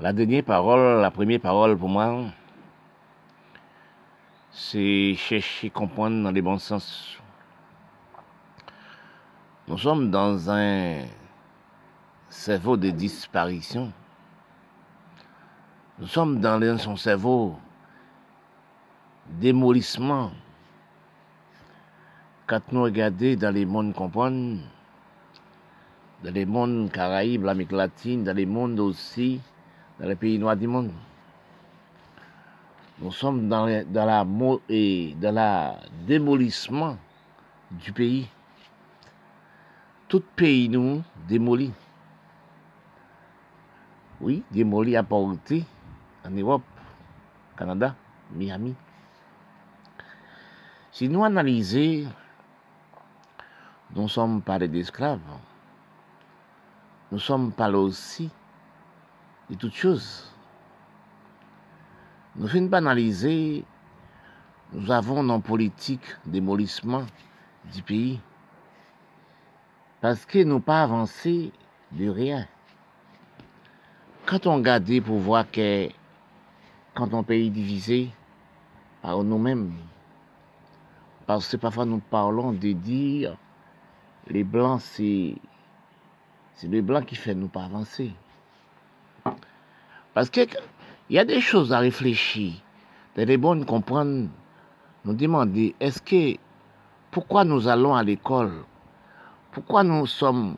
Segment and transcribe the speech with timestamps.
[0.00, 2.24] La dernière parole, la première parole pour moi,
[4.50, 7.18] c'est chercher comprendre dans les bons sens.
[9.68, 11.02] Nous sommes dans un
[12.30, 13.92] cerveau de disparition.
[15.98, 17.58] Nous sommes dans son cerveau
[19.28, 20.32] démolissement.
[22.46, 24.58] Quand nous regardons dans les mondes comprendre,
[26.24, 29.40] dans les mondes Caraïbes, l'Amérique latine, dans les mondes aussi,
[30.02, 30.90] dans les pays noirs du monde.
[32.98, 34.26] Nous sommes dans, dans,
[35.32, 36.96] la, démolissement
[37.70, 38.28] du pays.
[40.08, 41.72] Tout pays nous démolit.
[44.20, 45.64] Oui, démoli à porter
[46.24, 46.62] en Europe,
[47.56, 47.94] Canada,
[48.32, 48.74] Miami.
[50.90, 52.08] Si nous analysons,
[53.94, 55.20] nous sommes pas des esclaves.
[57.10, 58.30] Nous sommes là aussi
[59.52, 60.24] de toutes choses.
[62.36, 63.64] Nous finissons pas analyser,
[64.72, 67.04] nous avons nos politiques démolissement
[67.74, 68.18] du pays.
[70.00, 71.52] Parce que nous pas avancé
[71.92, 72.48] de rien.
[74.24, 75.88] Quand on regarde pour voir que
[76.94, 78.10] quand un pays est divisé
[79.02, 79.74] par nous-mêmes,
[81.26, 83.36] parce que parfois nous parlons de dire
[84.28, 85.34] les blancs c'est
[86.54, 88.12] c'est les blancs qui fait nous pas avancer.
[90.14, 90.40] Parce que
[91.08, 92.54] il y a des choses à réfléchir,
[93.16, 94.28] des bonnes comprendre,
[95.04, 96.38] nous demander est-ce que
[97.10, 98.64] pourquoi nous allons à l'école,
[99.50, 100.56] pourquoi nous sommes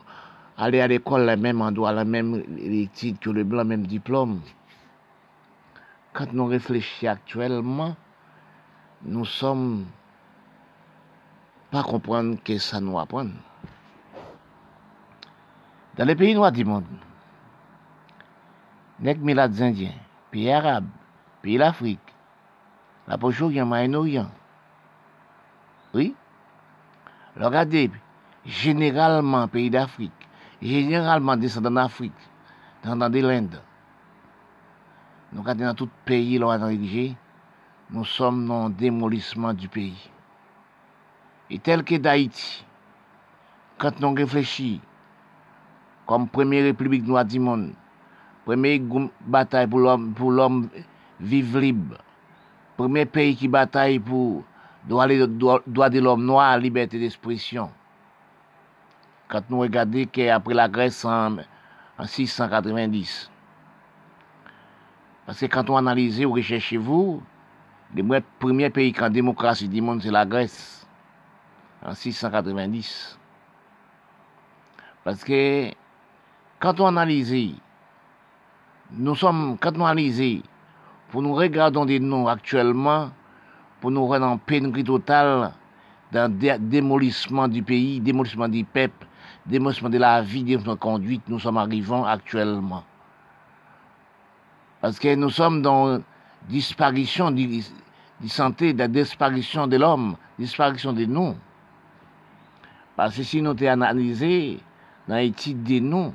[0.57, 4.41] allés à l'école le même endroit, la même étude que le blanc, même diplôme?
[6.13, 7.95] Quand nous réfléchissons actuellement,
[9.03, 9.85] nous sommes
[11.71, 13.27] pas comprendre que ça nous apprend.
[15.97, 16.85] Dans les pays noirs du monde,
[19.01, 19.93] les indiens,
[20.31, 20.87] pays arabes,
[21.41, 21.99] pays l'Afrique,
[23.07, 24.29] la Proche-Orient, Moyen-Orient.
[25.93, 26.15] Oui?
[27.37, 27.91] Regardez,
[28.45, 30.11] généralement, pays d'Afrique,
[30.61, 32.13] généralement descendants d'Afrique,
[32.83, 33.61] dans l'Inde.
[35.33, 36.57] Nous regardons dans tout pays, là,
[37.89, 40.09] nous sommes dans le démolissement du pays.
[41.49, 42.65] Et tel que d'Haïti,
[43.77, 44.81] quand nous réfléchissons,
[46.05, 47.73] comme première république du monde,
[48.45, 48.79] première
[49.21, 50.69] bataille pour l'homme, pour l'homme
[51.19, 51.97] vivre libre,
[52.77, 54.43] premier pays qui bataille pour
[54.87, 57.71] droit de l'homme noir, liberté d'expression.
[59.27, 61.37] Quand nous regardons qu'après la Grèce en,
[62.05, 63.31] 690,
[65.25, 67.23] parce que quand on analyse ou recherchez-vous,
[67.95, 70.85] le premier pays qui a démocratie du monde, c'est la Grèce
[71.83, 73.17] en 690.
[75.03, 75.71] Parce que
[76.59, 77.55] quand on analyse,
[78.91, 80.41] nous sommes, quand on analyse,
[81.09, 83.11] pour nous regarder des noms actuellement,
[83.81, 85.53] pour nous rendre en pénurie totale,
[86.11, 89.05] dans le démolissement du pays, démolissement du peuple,
[89.45, 92.83] démolissement de la vie, de notre conduite, nous sommes arrivés actuellement.
[94.81, 95.99] Parce que nous sommes dans
[96.47, 97.61] disparition de
[98.21, 101.35] la santé, la disparition de l'homme, disparition de nous.
[102.95, 104.59] Parce que si nous avons analysé
[105.07, 106.13] dans l'étude des noms,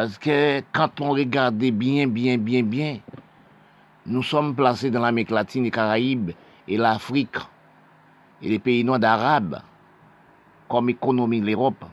[0.00, 3.00] parce que quand on regarde bien, bien, bien, bien,
[4.06, 6.30] nous sommes placés dans l'Amérique latine, les Caraïbes
[6.66, 7.36] et l'Afrique
[8.40, 9.60] et les pays noirs d'Arabes
[10.70, 11.84] comme économie de l'Europe,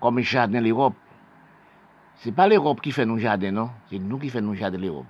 [0.00, 0.96] comme jardin de l'Europe.
[2.16, 4.78] Ce n'est pas l'Europe qui fait nos jardins, non, c'est nous qui faisons nos jardins
[4.78, 5.06] de l'Europe.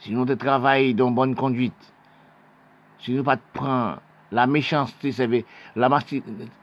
[0.00, 1.94] Si nous travaillons dans bonne conduite,
[2.98, 4.00] si nous ne pas prendre
[4.32, 5.14] la méchanceté,
[5.76, 5.88] la,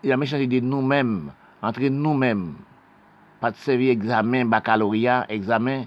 [0.04, 2.56] la méchanceté de nous-mêmes, entre nous-mêmes.
[3.42, 5.86] Pas de servir examen baccalauréat, examen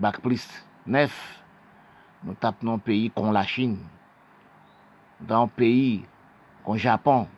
[0.00, 0.48] bac plus
[0.86, 1.42] neuf.
[2.24, 3.78] Nous tapons un pays comme la Chine,
[5.20, 6.06] dans un pays
[6.64, 7.28] comme Japon,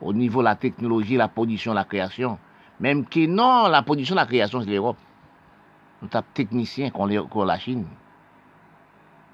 [0.00, 2.38] au niveau de la technologie, la production, la création.
[2.78, 4.98] Même que non, la production, la création, c'est l'Europe.
[6.00, 7.86] Nous tapons techniciens comme la Chine.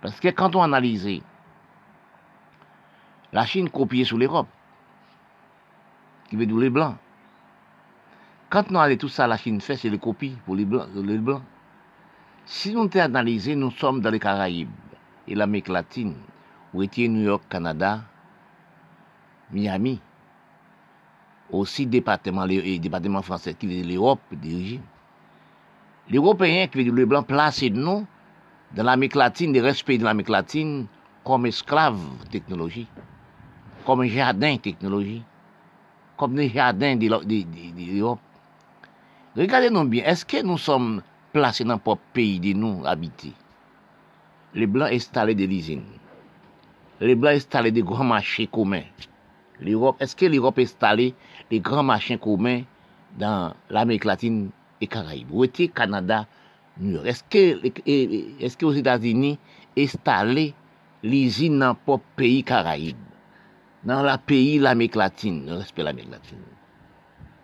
[0.01, 1.21] Parce que quand on analyse
[3.33, 4.49] la Chine copiait sous l'Europe,
[6.31, 6.97] qui veut dire les Blancs.
[8.49, 10.89] Quand nous allons tout ça, la Chine fait, c'est les copies pour les Blancs.
[10.95, 11.21] Les.
[12.45, 14.71] Si nous analysons, nous sommes dans les Caraïbes
[15.27, 16.15] et l'Amérique latine,
[16.73, 18.03] où était New York, Canada,
[19.51, 20.01] Miami,
[21.51, 24.81] aussi département, les département français qui veut l'Europe dirigé.
[26.09, 28.07] L'Européen qui veut dire les Blancs placent nous
[28.75, 30.87] dans l'Amérique latine, des respect de l'Amérique latine,
[31.25, 32.01] comme esclaves
[32.31, 32.87] technologie
[33.87, 35.23] comme jardin technologie,
[36.17, 38.19] comme un jardin de l'Europe.
[39.37, 41.03] Regardez-nous bien, est-ce que nous sommes
[41.33, 43.33] placés dans notre pays de nous habiter?
[44.55, 45.85] Les Blancs installés des usines.
[47.01, 48.85] Les Blancs installés des grands marchés communs.
[49.61, 51.15] L'Europe, est-ce que l'Europe installé
[51.51, 52.63] des grands marchés communs
[53.19, 54.49] dans l'Amérique latine
[54.81, 55.29] et Caraïbes?
[55.31, 56.27] Où était Canada,
[57.05, 59.39] Est-ce que, est-ce que aux États-Unis
[59.77, 60.55] installé
[61.03, 62.97] l'usine dans le pays Caraïbes?
[63.85, 66.39] Dans le pays l'Amérique latine, le respect de l'Amérique latine.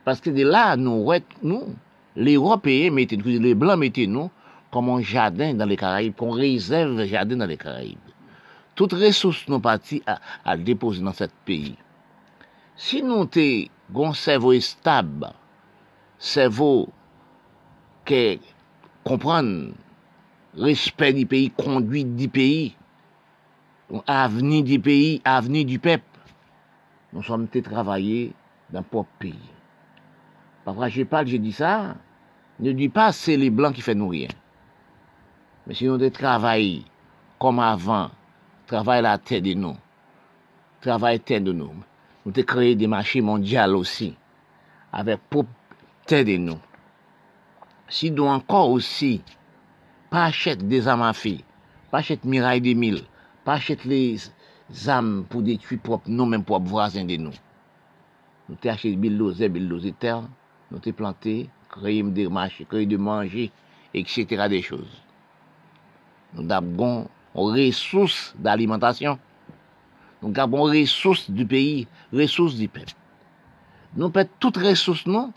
[0.04, 1.08] Parce que de là, nous,
[1.42, 1.74] nous
[2.16, 4.30] les Européens les Blancs nous
[4.70, 7.98] comme un jardin dans les Caraïbes, qu'on réserve jardin dans les Caraïbes.
[8.74, 10.02] Toutes ressources nous parties
[10.44, 11.76] à, déposer dans ce pays.
[12.74, 13.28] Si nous
[13.90, 15.30] avons un cerveau stable,
[16.18, 16.88] cerveau
[18.06, 18.40] qui
[19.04, 19.44] comprend
[20.56, 22.74] respect du pays, conduite du pays,
[24.06, 26.02] avenir du pays, avenir du peuple,
[27.12, 28.32] nous sommes travaillés
[28.70, 29.51] dans le propre pays.
[30.64, 31.96] Parfois, je parle, je dis ça.
[32.60, 34.28] Ne dis pas c'est les blancs qui font nous rien.
[35.66, 36.84] Mais si on de travailler
[37.38, 38.10] comme avant,
[38.66, 39.76] travailler la terre de nous,
[40.80, 41.72] travailler la terre de nous,
[42.24, 44.14] nous avons créé des marchés mondiaux aussi,
[44.92, 45.44] avec pour
[46.06, 46.58] terre de nous.
[47.88, 49.22] Si nous encore aussi,
[50.10, 51.38] pas acheter des armes à feu,
[51.90, 53.02] pas acheter mirailles des mille,
[53.44, 57.32] pas acheter les armes pour détruire propre nous, même propre voisins de nous.
[58.48, 60.22] Nous avons acheté des bulldozer, bulldozer terre,
[60.72, 63.52] nous avons planté, créé des marchés, créé de manger,
[63.92, 64.48] etc.
[64.48, 65.02] des choses.
[66.32, 69.18] Nous avons ressources d'alimentation.
[70.22, 72.94] Nous avons ressources du pays, ressources du peuple.
[73.94, 75.32] Nous avons toutes ressources, non?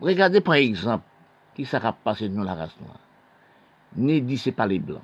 [0.00, 1.04] Regardez par exemple,
[1.54, 2.98] qui s'est passé nous la race noire.
[3.94, 5.00] Ne dit pas les blancs.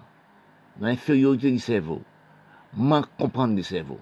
[0.80, 2.02] L'infériorité du cerveau.
[2.74, 4.00] Manque comprendre du cerveau.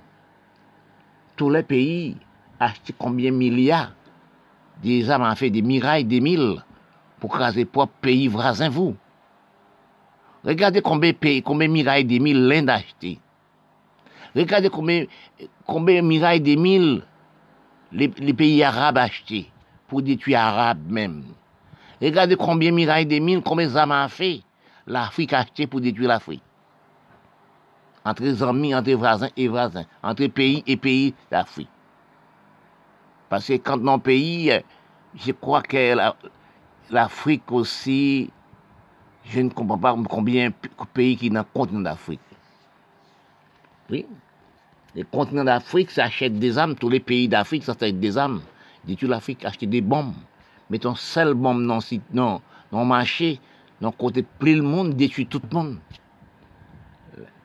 [1.37, 2.17] Tous les pays
[2.59, 3.93] achètent combien de milliards
[4.83, 6.63] des armes ont fait des mirailles, des mille,
[7.21, 8.97] pour craser propre pays voisin vous.
[10.45, 13.19] Regardez combien de combien mirailles des mille l'Inde a acheté.
[14.37, 15.05] Regardez combien,
[15.67, 17.03] combien mirailles des mille
[17.91, 19.51] les, pays arabes acheté
[19.89, 21.25] pour détruire arabes même.
[22.01, 24.43] Regardez combien mirailles des mille, combien d'armes a fait
[24.87, 26.43] l'Afrique a acheté pour détruire l'Afrique.
[28.05, 31.69] Entre les amis, entre voisins et voisins, entre pays et pays d'Afrique.
[33.29, 34.53] Parce que quand le pays,
[35.15, 35.95] je crois que
[36.91, 38.31] l'Afrique aussi,
[39.25, 40.55] je ne comprends pas combien de
[40.95, 42.21] pays qui sont dans le continent d'Afrique.
[43.91, 44.07] Oui.
[44.95, 46.75] Le continent d'Afrique, ça achète des armes.
[46.75, 48.41] Tous les pays d'Afrique, ça achète des armes.
[48.85, 50.15] Dis-tu l'Afrique, acheter des bombes.
[50.71, 52.39] Mettons seule bombe dans le
[52.71, 53.41] dans, marché,
[53.81, 55.79] dans côté plus le monde, détruit tout le monde.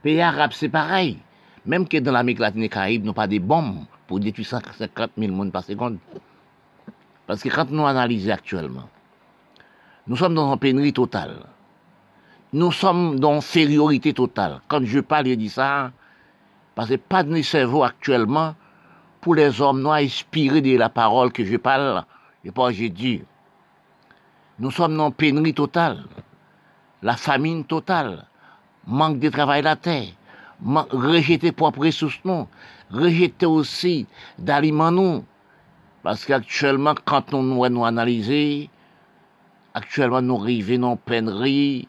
[0.01, 1.19] pays arabes, c'est pareil.
[1.65, 5.33] Même que dans l'Amérique latine et Caraïbe, n'ont pas des bombes pour détruire 150 000
[5.33, 5.97] monde par seconde.
[7.25, 8.87] Parce que quand nous analysons actuellement,
[10.05, 11.37] nous sommes dans une pénurie totale.
[12.53, 14.61] Nous sommes dans une infériorité totale.
[14.67, 15.91] Quand je parle, je dis ça,
[16.75, 18.53] parce que pas de cerveau actuellement
[19.19, 22.05] pour les hommes noirs inspirés de la parole que je parle,
[22.45, 23.23] et pas j'ai dit.
[24.59, 26.03] Nous sommes dans une pénurie totale,
[27.01, 28.27] la famine totale,
[28.85, 30.09] manque de travail à la terre,
[30.91, 32.47] rejeter propres ressources, non,
[32.93, 34.05] rejeter aussi
[34.37, 35.25] d'aliments, non.
[36.03, 38.69] Parce qu'actuellement, quand nous nous, nous analyser,
[39.73, 41.87] actuellement, nous arrivons dans peinerie,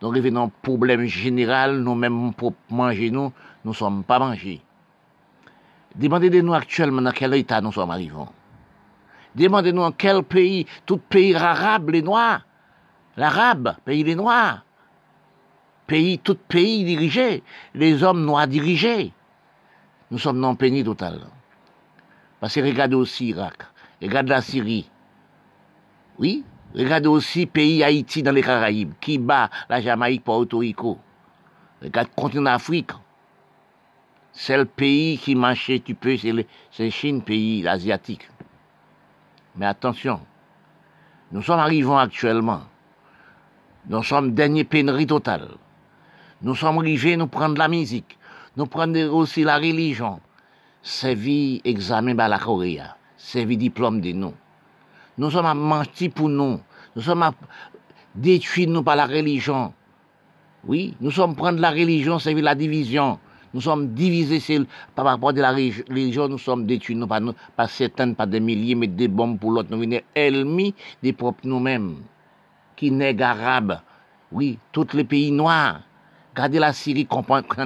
[0.00, 3.32] nous arrivons dans problème général, nous-mêmes, pour manger, nous,
[3.64, 4.60] nous ne sommes pas mangés.
[5.94, 8.14] Demandez-nous actuellement dans quel état nous sommes arrivés.
[9.34, 12.42] Demandez-nous en quel pays, tout pays arabe, les noirs,
[13.16, 14.64] l'arabe, pays des noirs,
[15.86, 17.42] pays, tout pays dirigé,
[17.74, 19.12] les hommes noirs dirigés.
[20.14, 21.22] Nous sommes un pénis total.
[22.38, 23.64] Parce que regardez aussi Irak,
[24.00, 24.88] regardez la Syrie.
[26.20, 31.00] Oui, regardez aussi pays Haïti dans les Caraïbes, qui bat la Jamaïque, Porto Rico.
[31.82, 32.92] Regardez le continent d'Afrique.
[34.30, 36.16] C'est le pays qui marchait, tu peux,
[36.70, 38.28] c'est Chine, pays asiatique.
[39.56, 40.20] Mais attention,
[41.32, 42.60] nous sommes arrivés actuellement.
[43.88, 45.48] Nous sommes dernier pénurie totale.
[46.40, 48.16] Nous sommes arrivés, nous prendre la musique,
[48.56, 50.20] nous prendre aussi la religion.
[51.02, 52.80] vie examen par la Corée,
[53.34, 54.34] vie diplôme de nous.
[55.18, 56.60] Nous sommes à mentir pour nous.
[56.96, 57.32] Nous sommes à
[58.14, 59.72] détruire nous par la religion.
[60.66, 63.18] Oui, nous sommes prendre la religion, vie la division.
[63.52, 67.68] Nous sommes divisés par rapport à la religion, nous sommes détruits, nous, pas, nous, pas
[67.68, 69.68] certains, pas des milliers, mais des bombes pour l'autre.
[69.70, 71.98] Nous venons ennemis des propres nous-mêmes,
[72.74, 73.80] qui nègres arabes,
[74.32, 75.82] oui, tous les pays noirs,
[76.34, 77.22] Gardez la Syrie qu'on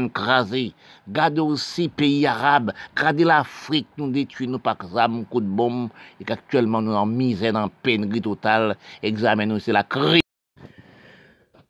[0.08, 0.74] craser.
[1.08, 2.72] Gardez aussi pays arabes.
[2.94, 5.88] Gardez l'Afrique, nous détruisons nous par un coup de bombe.
[6.20, 8.76] Et qu'actuellement nous en misère, en pénurie totale.
[9.02, 10.20] Examinez c'est la crise.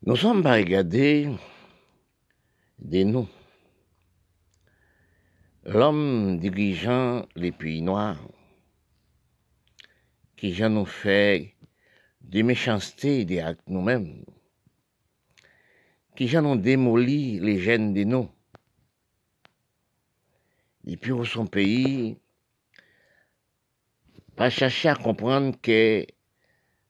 [0.05, 1.31] Nous sommes barricadés
[2.78, 3.28] des nous.
[5.64, 8.17] L'homme dirigeant les pays noirs,
[10.37, 11.55] qui j'en nous fait
[12.23, 14.25] des méchancetés des actes nous-mêmes,
[16.18, 18.28] qui j'en ont démoli les gènes de nous.
[20.84, 22.18] Et puis au son pays,
[24.34, 26.04] pas chercher à comprendre que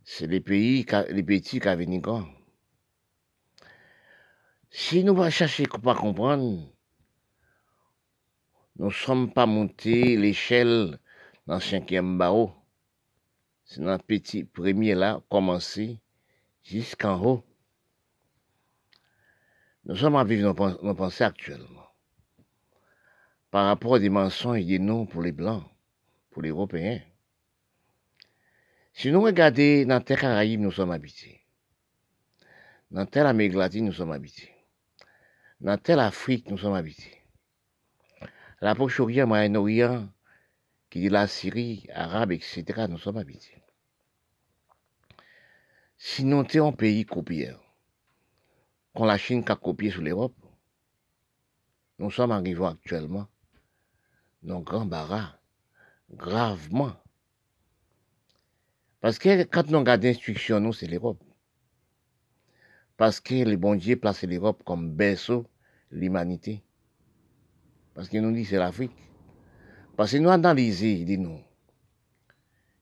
[0.02, 2.24] c'est les pays, les petits qui grand.
[4.70, 6.66] Si nous ne chercher à comprendre,
[8.76, 10.98] nous ne sommes pas montés l'échelle
[11.46, 12.54] dans le cinquième barreau.
[13.66, 16.00] C'est dans le petit premier là, commencer
[16.62, 17.47] jusqu'en haut.
[19.88, 21.86] Nous sommes à vivre nos, pensées actuellement.
[23.50, 25.64] Par rapport aux dimensions et des noms pour les Blancs,
[26.30, 27.00] pour les Européens.
[28.92, 31.40] Si nous regardons dans tel Caraïbes, nous sommes habités.
[32.90, 34.52] Dans telle Amérique latine, nous sommes habités.
[35.60, 37.18] Dans telle Afrique, nous sommes habités
[38.60, 40.08] la Proche-Orient, Moyen-Orient,
[40.90, 43.62] qui dit la Syrie, Arabe, etc., nous sommes habités.
[45.96, 47.52] Sinon, tu es un pays copié,
[48.98, 50.34] quand la Chine a copié sur l'Europe,
[52.00, 53.28] nous sommes arrivés actuellement
[54.42, 55.38] dans un grand barras,
[56.10, 56.96] gravement.
[59.00, 61.22] Parce que quand nous regardons l'instruction, nous, c'est l'Europe.
[62.96, 65.46] Parce que les bon Dieu placent l'Europe comme berceau
[65.92, 66.64] l'humanité.
[67.94, 68.98] Parce qu'il nous dit c'est l'Afrique.
[69.96, 71.38] Parce que nous analysons, il dit nous.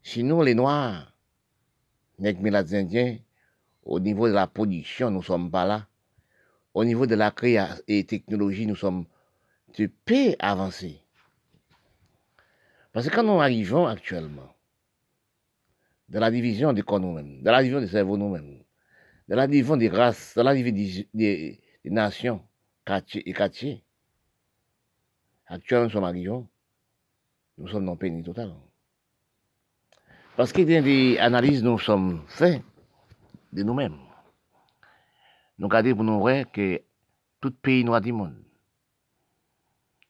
[0.02, 1.14] Sinon, les Noirs,
[2.18, 3.18] les Indiens,
[3.82, 5.86] au niveau de la production, nous ne sommes pas là.
[6.76, 9.06] Au niveau de la création et technologie, nous sommes
[9.78, 11.00] de paix avancés.
[12.92, 14.54] Parce que quand nous arrivons actuellement,
[16.10, 18.58] de la division des corps nous-mêmes, de la division des cerveaux nous-mêmes,
[19.26, 22.44] de la division des races, de la division des, nations
[23.14, 23.82] et quartiers,
[25.46, 26.44] Actuellement, nous sommes arrivés,
[27.56, 28.52] nous sommes dans pénis total.
[30.36, 32.60] Parce y a des analyses nous sommes faits
[33.54, 34.05] de nous-mêmes.
[35.58, 36.82] Nous regardons pour nous que
[37.40, 38.36] tout pays noir du monde.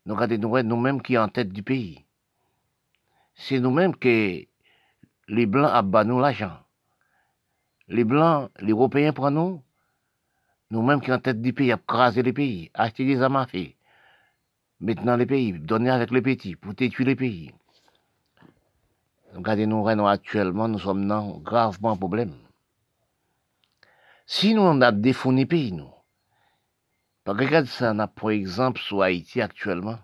[0.04, 2.04] Nous regardons nous-mêmes qui sommes en tête du pays.
[3.34, 4.44] C'est nous-mêmes que
[5.28, 6.58] les Blancs abattent nous l'argent.
[7.88, 9.62] Les Blancs, les Européens prennent nous.
[10.70, 13.46] Nous-mêmes qui sommes en tête du pays, craser les pays, acheter des armes
[14.78, 17.50] Maintenant, les pays, donner avec les petits, pour détruire les pays.
[19.34, 22.34] Regardez, nous, actuellement, nous sommes dans gravement problème.
[24.28, 25.88] Si nous, on a les pays, nous,
[27.25, 30.00] regarde ça, on a, par exemple, sur Haïti actuellement,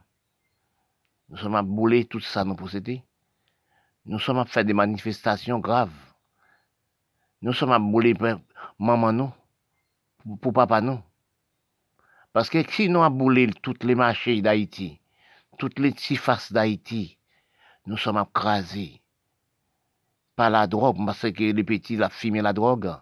[1.28, 3.02] nous sommes à bouler tout ça, nous posséder.
[4.06, 5.90] Nous sommes à faire des manifestations graves.
[7.40, 8.14] Nous sommes à bouler
[8.78, 9.32] maman nous,
[10.40, 11.00] pour papa nous.
[12.32, 15.00] Parce que si nous avons boulé toutes les marchés d'Haïti,
[15.58, 17.18] toutes les surfaces d'Haïti,
[17.86, 19.02] nous sommes écrasés
[20.36, 22.94] par la drogue, parce que les petits, la fumé la drogue,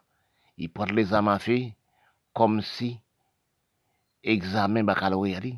[0.60, 1.38] ils prennent les armes à
[2.34, 3.00] comme si
[4.22, 5.56] examen baccalauréat.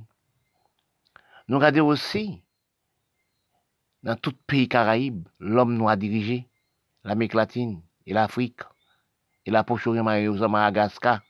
[1.48, 2.40] Nous regardons aussi,
[4.04, 6.48] dans tout pays caraïbe, l'homme a dirigé,
[7.02, 8.60] l'Amérique latine et l'Afrique,
[9.44, 11.20] et la Poche-Orient, Madagascar,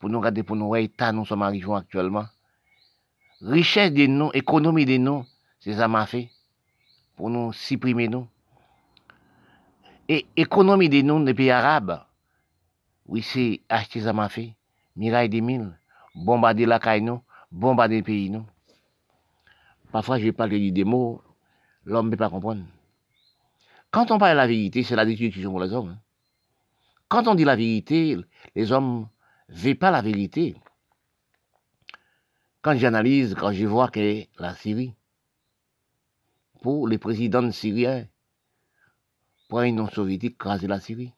[0.00, 2.26] pour nous regarder, pour nous état nous sommes arrivés actuellement.
[3.40, 5.24] Richesse de nous, économie de nous,
[5.60, 6.30] c'est ça fait.
[7.14, 8.26] Pour nous supprimer nous.
[10.08, 12.02] Et économie de nous, des pays arabes,
[13.08, 14.54] oui, c'est acheter ça m'a fait.
[14.94, 15.78] Miraille des mille,
[16.14, 18.32] bombarder la caille nous, bombarder le pays.
[19.90, 21.22] Parfois, je parle des mots,
[21.84, 22.64] l'homme ne peut pas comprendre.
[23.90, 25.90] Quand on parle de la vérité, c'est la destruction pour les hommes.
[25.90, 26.00] Hein.
[27.08, 28.18] Quand on dit la vérité,
[28.54, 29.08] les hommes
[29.48, 30.56] ne pas la vérité.
[32.60, 34.94] Quand j'analyse, quand je vois que la Syrie,
[36.60, 38.06] pour les présidents syriens,
[39.48, 41.14] pour une non soviétique craser la Syrie.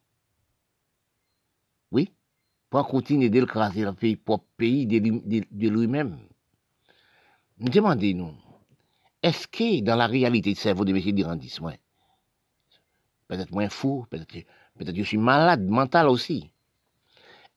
[2.71, 6.17] Pour continuer de craser le pays, pour pays de, lui-même.
[7.59, 8.33] Demandez-nous,
[9.21, 11.11] est-ce que dans la réalité, c'est cerveau de M.
[11.11, 11.57] Dirandis,
[13.27, 14.25] peut-être moins fou, peut-être
[14.77, 16.49] peut je suis malade mental aussi.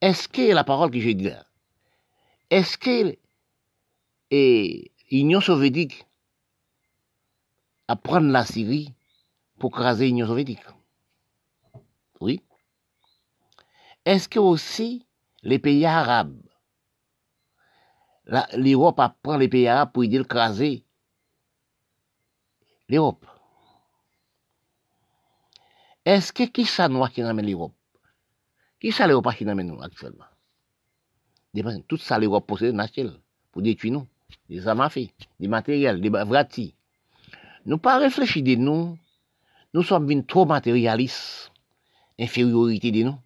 [0.01, 1.45] Est-ce que la parole que j'ai dit là,
[2.49, 3.17] est-ce que
[5.11, 6.05] l'Union soviétique
[7.87, 8.93] à prendre la Syrie
[9.59, 10.65] pour craser l'Union soviétique
[12.19, 12.41] Oui.
[14.05, 15.05] Est-ce que aussi
[15.43, 16.41] les pays arabes
[18.55, 20.83] l'Europe apprend les pays arabes pour aider le craser?
[22.87, 23.25] l'Europe.
[26.05, 27.73] Est-ce que qui ça noir qui ramène l'Europe?
[28.79, 30.25] Qui ça l'Europe qui ramène nous actuellement?
[31.87, 32.75] Tout ça l'Europe possède
[33.51, 34.07] pour détruire nous.
[34.49, 34.87] Des armes
[35.39, 36.75] des matériels, des vratis.
[37.65, 38.97] Nous pas réfléchir de nous.
[39.73, 41.51] Nous sommes trop matérialistes.
[42.19, 43.17] Infériorité de nous.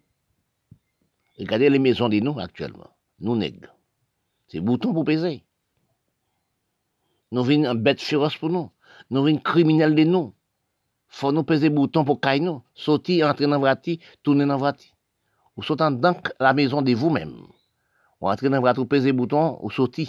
[1.40, 2.90] Regardez les maisons de nous actuellement.
[3.18, 3.74] Nous nègres.
[4.48, 5.44] C'est bouton pour peser.
[7.32, 8.70] Nous venons en bête féroce pour nous.
[9.10, 10.34] Nous venons criminels de nous.
[11.08, 12.62] Faut nous peser bouton pour cailler nous.
[12.74, 14.94] Sortir, entrer dans vrati, tourner dans vrati.
[15.56, 17.46] Ou sortant dans la maison de vous-même.
[18.20, 20.08] Ou entrer dans vrati, ou peser bouton, ou sortir.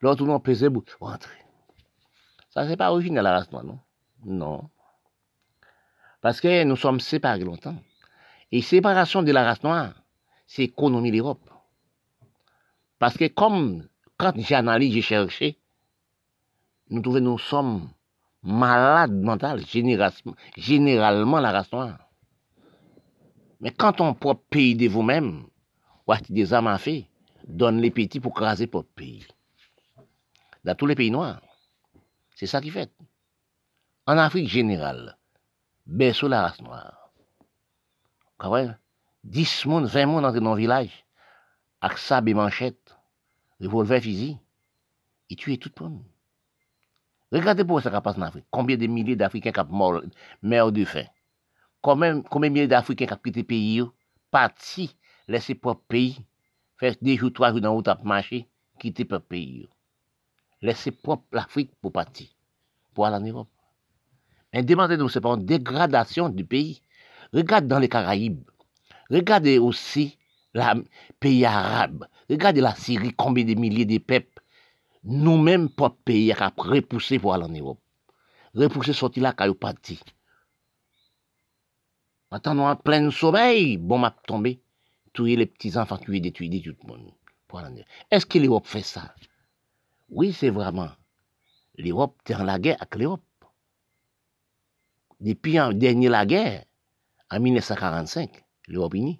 [0.00, 1.46] L'autre, nous peser bouton, ou entrer.
[2.50, 3.78] Ça, c'est pas original la race noire, non?
[4.24, 4.70] Non.
[6.22, 7.76] Parce que nous sommes séparés longtemps.
[8.50, 9.92] Et séparation de la race noire,
[10.46, 11.50] c'est économie l'Europe.
[12.98, 15.58] Parce que comme, quand j'ai analysé, j'ai cherché,
[16.90, 17.90] nous trouvons nous sommes
[18.42, 21.98] malades mentales, généralement, la race noire.
[23.60, 25.46] Mais quand on propre pays de vous-même,
[26.06, 27.08] ou des armes à fait,
[27.46, 29.26] donne les petits pour craser votre pays.
[30.64, 31.42] Dans tous les pays noirs.
[32.34, 32.92] C'est ça qui fait.
[34.06, 35.16] En Afrique générale,
[35.86, 37.10] berceau la race noire.
[38.44, 38.76] Même,
[39.26, 41.04] 10 monde, 20 monde entrent dans le village,
[41.80, 42.96] avec sable et manchette,
[43.60, 44.38] revolver fusil,
[45.28, 46.04] ils tuent tout le monde.
[47.32, 48.44] Regardez pour ça qui passe en Afrique.
[48.52, 51.06] Combien de milliers d'Africains qui sont morts, de faim.
[51.82, 53.82] Combien, combien de milliers d'Africains qui ont quitté le pays,
[54.30, 56.18] parti, laissé propre pays,
[56.76, 59.68] fait deux jours, trois jours dans le marché, quitter le pays.
[60.62, 62.28] Laissez propre l'Afrique pour partir,
[62.94, 63.48] pour aller en Europe.
[64.52, 66.80] Mais demandez-nous, c'est pas une dégradation du pays.
[67.32, 68.44] Regardez dans les Caraïbes.
[69.10, 70.18] Regardez aussi
[70.54, 70.64] les
[71.20, 72.06] pays arabes.
[72.28, 74.42] Regardez la Syrie, combien de milliers de peuples
[75.04, 77.80] nous-mêmes, pour pays, à repousser pour aller en Europe.
[78.54, 80.00] Repousser sortir là, quand parti.
[82.32, 84.60] Maintenant, en plein sommeil, bon, m'a tombé.
[85.12, 87.12] Tuer les petits-enfants, tuer, détruire, tout le monde.
[88.10, 89.14] Est-ce que l'Europe fait ça?
[90.08, 90.90] Oui, c'est vraiment.
[91.78, 93.22] L'Europe tient la guerre avec l'Europe.
[95.20, 96.64] Depuis en dernier la guerre,
[97.30, 99.18] en 1945, Nous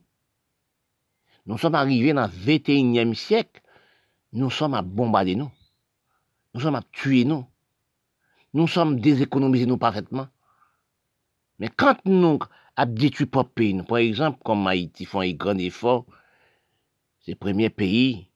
[1.58, 3.62] sommes arrivés dans le 21e siècle,
[4.32, 5.50] nous sommes à bombarder nous.
[6.54, 7.46] Nous sommes à tuer nous.
[8.54, 10.28] Nous sommes déséconomisés nous parfaitement.
[11.58, 12.38] Mais quand nous
[12.76, 16.06] avons détruit notre pays, par exemple, comme Haïti font un grand effort,
[17.20, 18.30] c'est le premier pays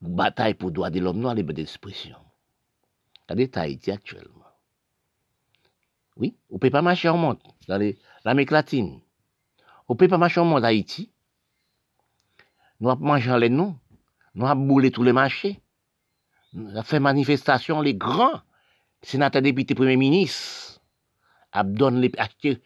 [0.00, 2.16] bataille pour droit de l'homme noir, les d'expression.
[3.28, 4.44] Regardez Haïti actuellement.
[6.16, 7.36] Oui, on ne peut pas marcher en
[7.68, 9.00] dans l'Amérique latine.
[9.88, 11.10] Ne peut pas marcher en monde Haïti.
[12.80, 13.76] Nous avons mangé laine, nous.
[14.34, 15.60] Nous avons boulé tous les marchés
[16.74, 18.40] a fait manifestation, les grands
[19.02, 20.80] sénateurs, députés, premiers ministres,
[21.52, 22.10] a donné
[22.42, 22.62] les,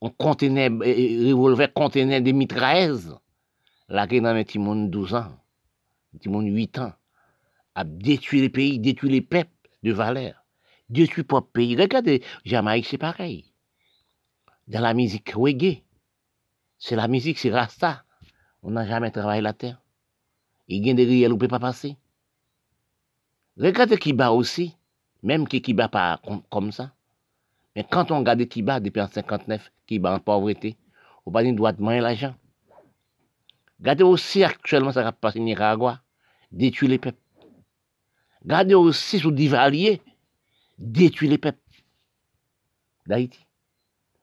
[0.00, 3.16] on contenait, revolver contenait des mitrailleuses,
[3.88, 5.38] là, dans un petit monde 12 ans,
[6.14, 6.92] un petit monde 8 ans,
[7.74, 9.50] a détruit les pays, détruit les peuples
[9.82, 10.44] de valeur,
[10.88, 11.76] détruit le pays.
[11.76, 13.52] Regardez, Jamaïque, c'est pareil.
[14.68, 15.82] Dans la musique reggae,
[16.78, 18.04] c'est la musique, c'est Rasta.
[18.62, 19.80] On n'a jamais travaillé la terre.
[20.66, 21.96] Il y a des riels où on ne peut pas passer.
[23.56, 24.76] Regardez Kiba aussi,
[25.22, 26.92] même qui Kiba pas comme ça.
[27.76, 30.76] Mais quand on regarde Kiba depuis en 59, Kiba en pauvreté,
[31.24, 32.34] on pas droit de manger l'argent.
[33.78, 36.00] Regardez aussi actuellement ça qui passe au Nicaragua,
[36.50, 37.18] détruire les peuples.
[38.42, 40.02] Regardez aussi sous Divalier,
[40.78, 41.58] détruire les peuples
[43.06, 43.45] d'Haïti.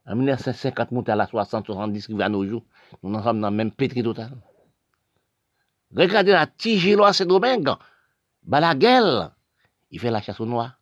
[0.06, 2.64] En 1950, monté à la 60, 70 qui va à nos jours,
[3.02, 4.32] nous sommes dans le même pétri total.
[5.96, 7.70] Regardez la Tigiloa, c'est Domingue.
[8.44, 9.32] Balaguel,
[9.92, 10.80] il fait la chasse aux noirs.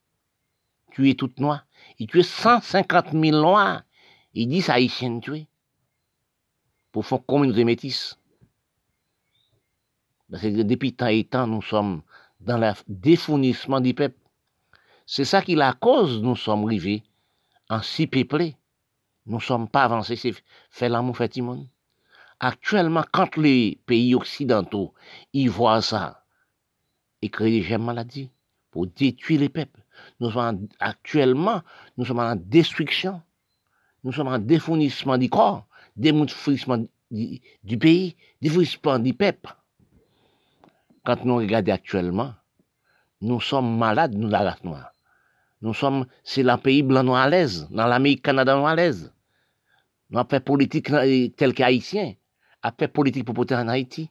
[0.92, 1.66] Tuer toutes noires.
[2.00, 3.84] Il tue 150 000 noirs.
[4.34, 5.48] Il dit ça haïtien tuer.
[6.92, 8.18] Pour faire communauté métisse.
[10.30, 12.02] Parce que depuis tant et temps, nous sommes
[12.40, 14.18] dans le défournissement du peuple.
[15.06, 17.04] C'est ça qui est la cause, nous sommes arrivés
[17.70, 18.56] en si peuplés.
[19.26, 20.34] Nous ne sommes pas avancés, c'est
[20.70, 21.68] fait l'amour, fait monde.
[22.40, 24.94] Actuellement, quand les pays occidentaux,
[25.34, 26.22] ils voient ça,
[27.22, 28.32] et créer des maladies
[28.72, 29.84] pour détruire les peuples.
[30.20, 31.62] Nous sommes actuellement,
[31.98, 33.22] nous sommes en destruction.
[34.04, 39.56] Nous sommes en défournissement du corps, défournissement du, du pays, défournissement du peuple.
[41.04, 42.34] Quand nous regardons actuellement,
[43.22, 44.92] nous sommes malades, nous, la race noire.
[45.62, 49.14] Nous sommes, c'est le pays blanc noir à l'aise, dans l'Amérique Canada à l'aise.
[50.10, 50.92] Nous avons fait politique
[51.38, 52.14] tel qu'haïtien,
[52.64, 54.10] a fait politique pour porter en Haïti.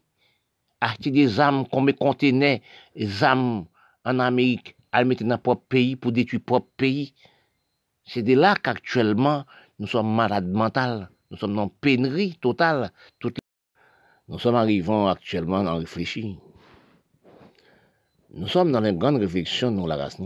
[0.81, 2.63] acheter des armes, combien contenait
[2.97, 3.67] des armes
[4.05, 7.15] en Amérique, à mettre dans propre pays pour détruire propre pays.
[8.05, 9.45] C'est de là qu'actuellement,
[9.79, 12.93] nous sommes malades mentales, nous sommes dans pénurie totale.
[14.29, 16.37] Nous sommes arrivés actuellement à réfléchir.
[18.33, 20.19] Nous sommes dans une grande réflexion dans la race.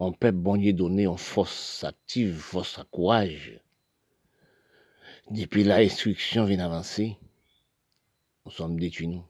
[0.00, 3.60] On peut bon donner une force active, force à courage.
[5.30, 7.16] Depuis la instruction vient avancer,
[8.44, 9.24] nous sommes détruits, nous.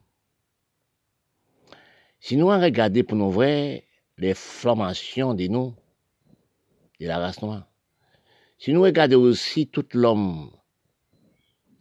[2.19, 5.75] Si nous regardons pour nous vrai les formations de nous,
[6.99, 7.69] de la race noire,
[8.59, 10.51] si nous regardons aussi tout l'homme,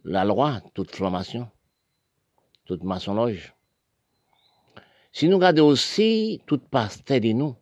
[0.04, 1.50] la loi, toute formation,
[2.66, 3.54] toute maçonloge,
[5.10, 7.56] si nous regardons aussi toute pasteur de nous,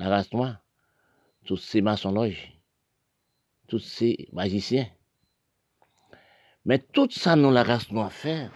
[0.00, 0.56] la race noire,
[1.44, 2.54] tous ces maçons-loges,
[3.68, 4.86] tous ces magiciens.
[6.64, 8.50] Mais tout ça, nous, la race noire, faire,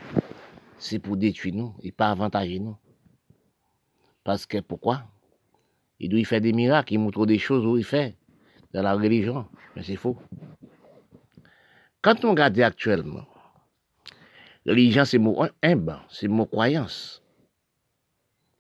[0.78, 2.78] c'est pour détruire nous et pas avantager nous.
[4.24, 5.04] Parce que pourquoi?
[6.00, 8.16] Il doit y faire des miracles, il montre des choses où il fait
[8.72, 9.46] dans la religion.
[9.76, 10.18] Mais c'est faux.
[12.00, 13.26] Quand on regarde actuellement,
[14.64, 17.22] religion, c'est mot humble, c'est mot croyance.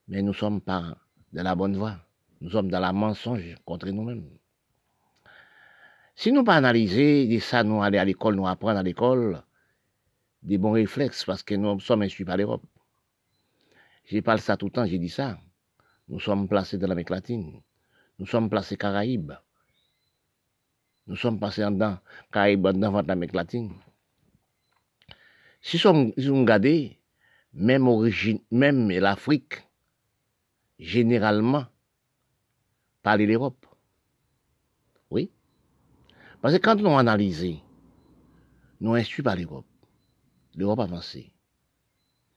[0.06, 0.98] Mais nous ne sommes pas
[1.32, 2.03] dans la bonne voie.
[2.44, 4.28] Nous sommes dans la mensonge contre nous-mêmes.
[6.14, 9.42] Si nous pas analyser ça, nous aller à l'école, nous apprendre à l'école
[10.42, 12.62] des bons réflexes parce que nous sommes instruits par l'Europe.
[14.04, 15.38] Je parle ça tout le temps, j'ai dit ça.
[16.06, 17.62] Nous sommes placés dans l'Amérique latine.
[18.18, 19.32] Nous sommes placés Caraïbes.
[21.06, 21.96] Nous sommes passés en dedans,
[22.30, 23.72] Caraïbes, dans l'Amérique latine.
[25.62, 26.90] Si nous regardons,
[27.54, 29.66] même même l'Afrique,
[30.78, 31.68] généralement,
[33.04, 33.66] parler l'Europe.
[35.10, 35.30] Oui.
[36.40, 37.60] Parce que quand nous analysons,
[38.80, 39.66] nous instruits par l'Europe.
[40.56, 41.32] L'Europe avancée.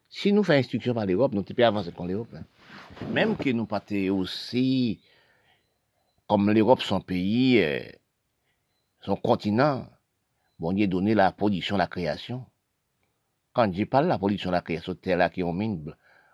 [0.10, 2.34] Si nous faisons instruction par l'Europe, nous pouvons avancer avec l'Europe.
[2.36, 2.44] Hein.
[3.12, 5.00] Même que nous pas aussi,
[6.28, 7.82] comme l'Europe, son pays, euh,
[9.02, 9.88] son continent,
[10.60, 12.46] bon Dieu donné la production, la création.
[13.54, 15.94] Quand je parle de la production, la création, terre là qui mine,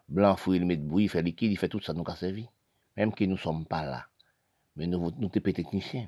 [0.09, 2.15] blanc, fruit, il met de bouillie, il fait liquide, il fait tout ça, nous a
[2.15, 2.47] servi.
[2.97, 4.07] Même que nous ne sommes pas là
[4.75, 6.07] mais nous, nous sommes techniciens.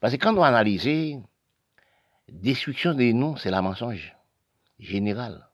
[0.00, 1.20] Parce que quand on analyse,
[2.28, 4.16] destruction des noms, c'est la mensonge
[4.78, 5.48] général.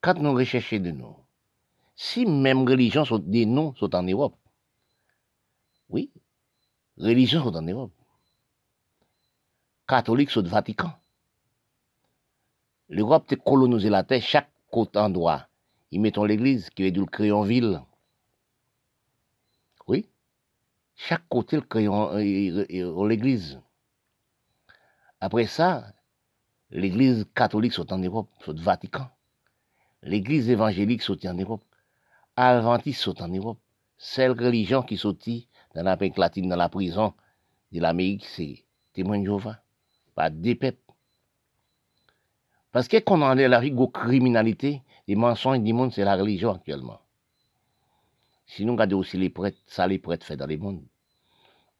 [0.00, 1.16] Quand nous recherchons des noms,
[1.94, 4.36] si même religion sont des noms sont en Europe,
[5.90, 6.10] oui,
[6.96, 7.92] religion sont en Europe.
[9.86, 10.92] Catholiques sont du Vatican.
[12.88, 15.46] L'Europe a colonisé la terre, chaque côté endroit.
[15.90, 17.04] Ils mettent l'église qui est du
[17.44, 17.80] ville.
[21.02, 23.58] Chaque côté euh, l'église.
[25.18, 25.94] Après ça,
[26.70, 29.08] l'église catholique sont en Europe, sont au Vatican.
[30.02, 31.64] L'église évangélique sont en Europe.
[32.36, 33.58] Adventiste sont en Europe.
[33.96, 37.14] Celle religion qui sortit dans l'Amérique latine, dans la prison
[37.72, 39.62] de l'Amérique, c'est témoin de Jéhovah.
[40.14, 40.92] Pas des peuples.
[42.72, 47.00] Parce que en est la criminalité, les mensonges du monde, c'est la religion actuellement.
[48.50, 50.82] Si nous regardons aussi les prêtres, ça les prêtres fait dans le monde.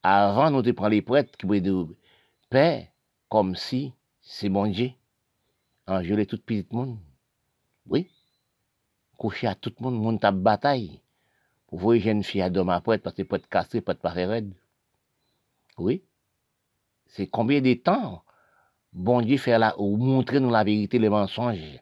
[0.04, 1.84] Avant, nous prenions les prêtres qui voulaient de
[2.48, 2.92] paix,
[3.28, 4.92] comme si c'est bon Dieu.
[5.88, 6.98] Engeler tout petit monde.
[7.86, 8.08] Oui.
[9.18, 11.00] Coucher à tout le monde, monde à bataille.
[11.72, 14.54] Voir une jeune fille à dormir prêtre parce que castré, peut être pas raide.
[15.76, 16.04] Oui.
[17.06, 18.22] C'est combien de temps
[18.92, 21.80] bon Dieu fait là, ou montrer nous la vérité, les mensonges,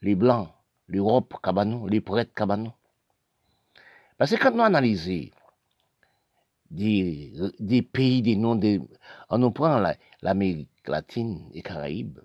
[0.00, 0.48] les blancs,
[0.86, 2.72] l'Europe, cabanon, les prêtres, cabanon.
[4.18, 5.30] Parce que quand nous analysons
[6.70, 8.80] des, pays, des noms, des,
[9.30, 9.80] on prend
[10.20, 12.18] l'Amérique latine et Caraïbes,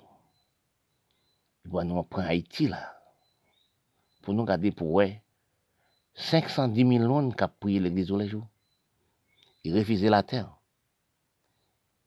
[1.66, 3.00] bon, on prend Haïti là,
[4.24, 5.22] pour nous regarder pour ouais,
[6.16, 8.48] 510 000 monde qui ont prié l'église tous les jours.
[9.64, 10.58] Ils refusaient la terre.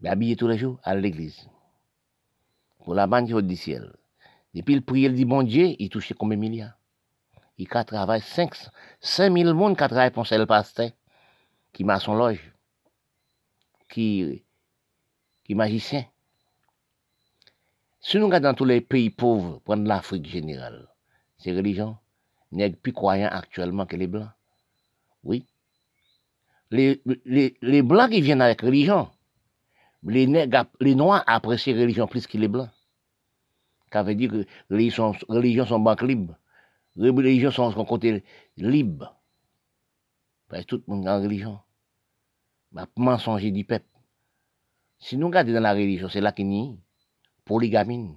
[0.00, 1.48] Mais habillés tous les jours à l'église.
[2.84, 3.94] Pour la banque du ciel.
[4.52, 6.76] Depuis le prier, dit bon Dieu, il touchait combien de milliards?
[7.58, 8.54] Il a travaillé 5,
[9.00, 10.90] 5 000 personnes qui travaillent pour le pasteur,
[11.72, 12.52] qui m'a son loge,
[13.88, 14.44] qui,
[15.44, 16.04] qui magicien.
[18.00, 20.88] Si nous regardons tous les pays pauvres, prendre l'Afrique générale,
[21.38, 21.96] ces religions
[22.52, 24.30] n'est plus croyants actuellement que les Blancs.
[25.24, 25.44] Oui.
[26.70, 29.10] Les, les, les Blancs qui viennent avec religion,
[30.04, 30.26] les,
[30.80, 32.70] les Noirs apprécient religion plus que les Blancs.
[33.92, 34.90] Ça veut dire que les
[35.28, 36.36] religions sont banques libres
[36.96, 38.24] les religions sont son côté
[38.56, 39.14] libre.
[40.48, 41.58] Parce que tout le monde en religion.
[42.72, 43.86] Ma mensonger du peuple.
[44.98, 46.74] Si nous regardons dans la religion, c'est là qu'il y a
[47.44, 48.16] polygamine.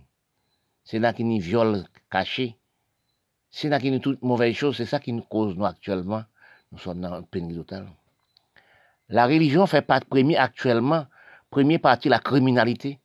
[0.83, 2.57] C'est là qu'il y a viol caché.
[3.51, 6.23] C'est là qui nous toute mauvaise chose, c'est ça qui nous cause, actuellement.
[6.71, 7.89] Nous sommes dans une pénurie totale.
[9.09, 11.07] La religion fait pas premier actuellement,
[11.49, 12.99] premier partie la criminalité.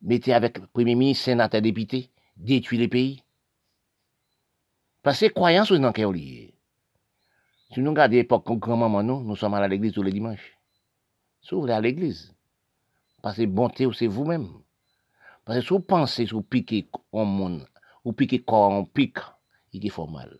[0.00, 3.22] Mettez avec premier ministre, sénateur, député, détruire les pays.
[5.02, 6.54] Parce que croyance dans quel lié.
[7.72, 10.58] Si nous regardons l'époque grand-maman, nous, nous sommes à l'église tous les dimanches.
[11.40, 12.34] S'ouvrez à l'église.
[13.22, 14.48] Parce que bonté, c'est vous-même.
[15.44, 17.66] Parce que si vous pensez, si vous piquez en monde,
[18.04, 19.18] ou piquez corps en pique,
[19.72, 20.38] il faut mal.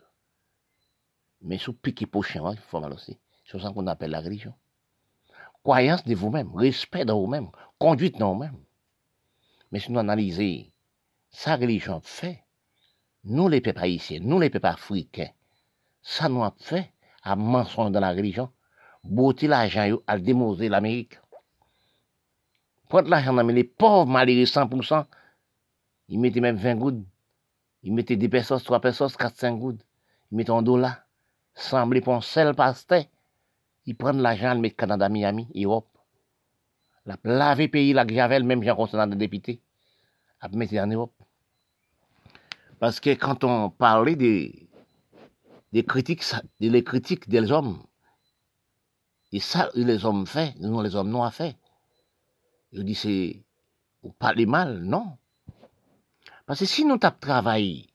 [1.41, 3.17] Mais si vous piquez prochain, il faut mal aussi.
[3.45, 4.53] C'est ça qu'on appelle la religion.
[5.63, 8.57] Croyance de vous-même, respect de vous-même, conduite de vous-même.
[9.71, 10.65] Mais si nous analysons
[11.29, 12.43] sa religion fait,
[13.29, 15.29] nous les peuples haïtiens, nous les peuples africains,
[16.01, 16.91] ça nous a fait
[17.23, 18.49] à mensonge dans la religion,
[19.03, 21.19] beauté l'argent à démoser l'Amérique.
[22.87, 25.05] Prendre l'argent dans les pauvres malheureux 100%,
[26.09, 27.05] ils mettaient même 20 gouttes.
[27.83, 29.85] Ils mettaient 10 pesos, 3 pesos, 4, 5 gouttes.
[30.31, 31.03] Ils mettaient un dollar.
[31.53, 33.03] Semblait pour un seul pasteur.
[33.85, 35.87] Ils prennent l'argent, ils mettent Canada, Miami, Europe.
[37.05, 39.61] La laver pays, la Javel, même Jean Constant de député.
[40.41, 41.13] À mettre en Europe.
[42.79, 44.69] Parce que quand on parlait des,
[45.73, 46.23] des critiques,
[46.59, 47.83] des critiques des hommes,
[49.31, 51.55] et ça, les hommes fait, nous les hommes noirs fait.
[52.73, 53.43] Je dis, c'est,
[54.01, 54.13] vous
[54.47, 55.17] mal, non.
[56.45, 57.89] Parce que si nous avons travaillé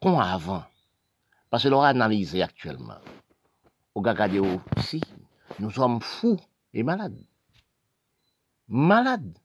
[0.00, 0.64] comme avant,
[1.50, 2.98] parce que l'on a analysé actuellement,
[3.94, 5.00] au regardez aussi,
[5.58, 6.40] nous sommes fous
[6.72, 7.20] et malades.
[8.68, 9.38] Malades.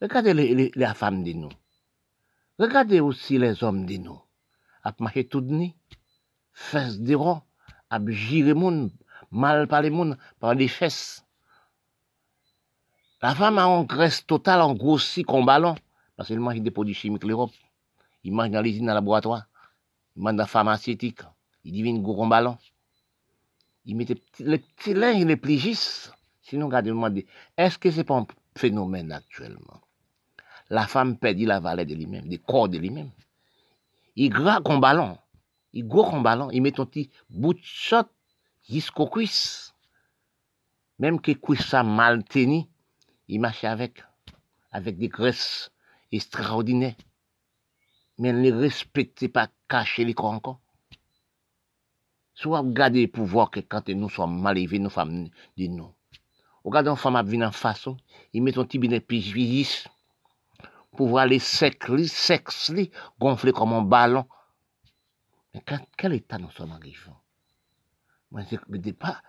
[0.00, 1.48] Regardez les, les, femmes de nous.
[2.58, 4.20] Regardez aussi les hommes de nous.
[4.82, 5.76] À marcher tout de nuit,
[6.52, 7.42] fesses de rond,
[7.88, 8.90] à girer monde,
[9.30, 11.24] mal par les monde, par les fesses.
[13.22, 15.76] La femme a une graisse totale, en grossi comme ballon,
[16.16, 17.52] parce qu'elle mange des produits chimiques l'Europe.
[18.24, 19.46] Il mange dans l'usine, dans le laboratoire.
[20.16, 21.20] Il mange dans la pharmaceutique.
[21.62, 22.58] Il devient gros comme ballon.
[23.84, 26.10] Il met les petits linges, les pligis.
[26.42, 29.80] Sinon, regardez, demander, est-ce que c'est pas un phénomène actuellement?
[30.70, 33.10] La femme perd la valeur de lui-même, des corps de lui-même.
[34.16, 35.16] Il gras comme ballon.
[35.72, 36.50] Il gros comme ballon.
[36.50, 38.08] Il met ton petit bout de shot
[38.68, 39.74] jusqu'aux cuisses.
[40.98, 42.64] Même que cuisses ça mal tenu,
[43.28, 44.02] il marche avec,
[44.72, 45.70] avec des graisses
[46.10, 46.96] extraordinaires.
[48.18, 50.60] Mais ne les respectez pas, cachez les corps encore.
[52.34, 55.92] Soit regardez pour voir que quand nous sommes mal élevés, nous femmes de nous.
[56.64, 57.96] Regardez une femme qui vient en façon,
[58.32, 59.20] il met son petit binet puis
[60.96, 62.72] pour voir les sexe, sexe,
[63.18, 64.26] gonfler comme un ballon.
[65.54, 65.62] Mais
[65.96, 67.12] quel état nous sommes arrivés?
[68.30, 69.22] Moi, je pas.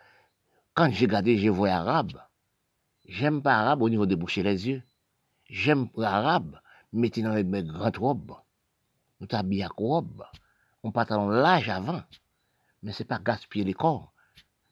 [0.74, 2.22] Quand j'ai regardé, je vois arabe.
[3.08, 4.84] J'aime pas arabe au niveau de boucher les yeux.
[5.46, 6.60] J'aime arabe,
[6.94, 8.36] mettez dans les grandes robes.
[9.20, 10.24] Nous t'habillons à robe.
[10.84, 12.04] On pantalon l'âge avant.
[12.84, 14.14] Mais c'est pas gaspiller les corps.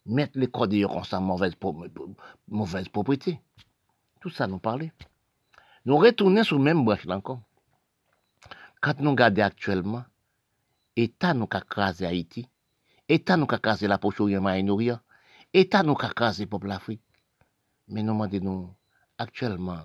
[0.05, 1.53] Mettre les corps d'ailleurs comme mauvaise,
[2.47, 3.41] mauvaise propriété.
[4.21, 4.93] Tout ça nous parlait.
[5.87, 7.39] Nous retournons sur même encore.
[8.81, 10.03] Quand nous regardons actuellement,
[10.97, 12.49] État nous a crasé Haïti,
[13.07, 14.99] État nous a crasé la poche orient
[15.53, 16.99] État nous a crasé le peuple Afrique.
[17.87, 18.75] Mais nous demandons
[19.17, 19.79] actuellement,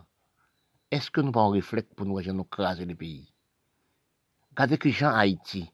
[0.91, 3.33] est-ce que nous pas réflexe pour nous nous craser le pays?
[4.51, 5.71] Regardez que gens Haïti,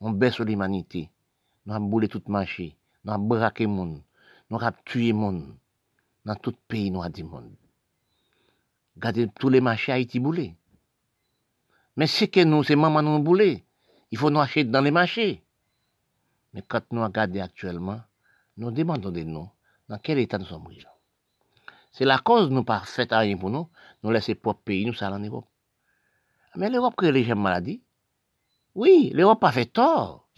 [0.00, 1.10] on baisse l'humanité,
[1.66, 4.00] nous avons boulé tout marché, nous avons braqué monde,
[4.48, 5.54] nous avons tué monde,
[6.24, 7.54] dans tout pays, nous avons dit monde.
[8.98, 10.56] Regardez tous les marchés Haïti boulés.
[11.96, 13.64] Mais c'est que nous, c'est maman nous boulé.
[14.10, 15.42] Il faut nous acheter dans les marchés.
[16.52, 18.00] Mais quand nous regardons actuellement,
[18.56, 19.48] nous demandons de nous,
[19.88, 20.68] dans quel état nous sommes
[21.92, 23.68] c'est la cause nous pas fait rien pour nous,
[24.02, 25.46] nous laisser propre pays, nous ça en Europe.
[26.54, 27.82] Mais l'Europe crée les gemmes maladies.
[28.74, 30.28] Oui, l'Europe pas fait tort.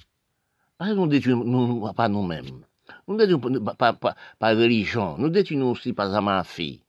[0.78, 2.64] Parce que nous détruisons nous, pas nous-mêmes.
[3.06, 4.14] Nous détruisons pas, pas,
[4.54, 5.18] religion.
[5.18, 6.80] Nous détruisons aussi par ça fait.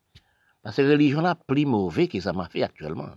[0.63, 3.09] Parce que la religion là plus mauvais que ça m'a fait actuellement.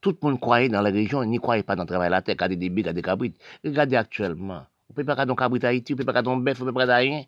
[0.00, 2.22] Tout le monde croyait dans la religion, n'y croyait pas dans le travail de la
[2.22, 3.40] terre, regardez des bébés, des cabrites.
[3.64, 4.64] Regardez actuellement.
[4.88, 6.70] On ne peut pas un cabrit Haïti, on ne peut pas un bœuf, on ne
[6.70, 7.24] peut pas regarder rien.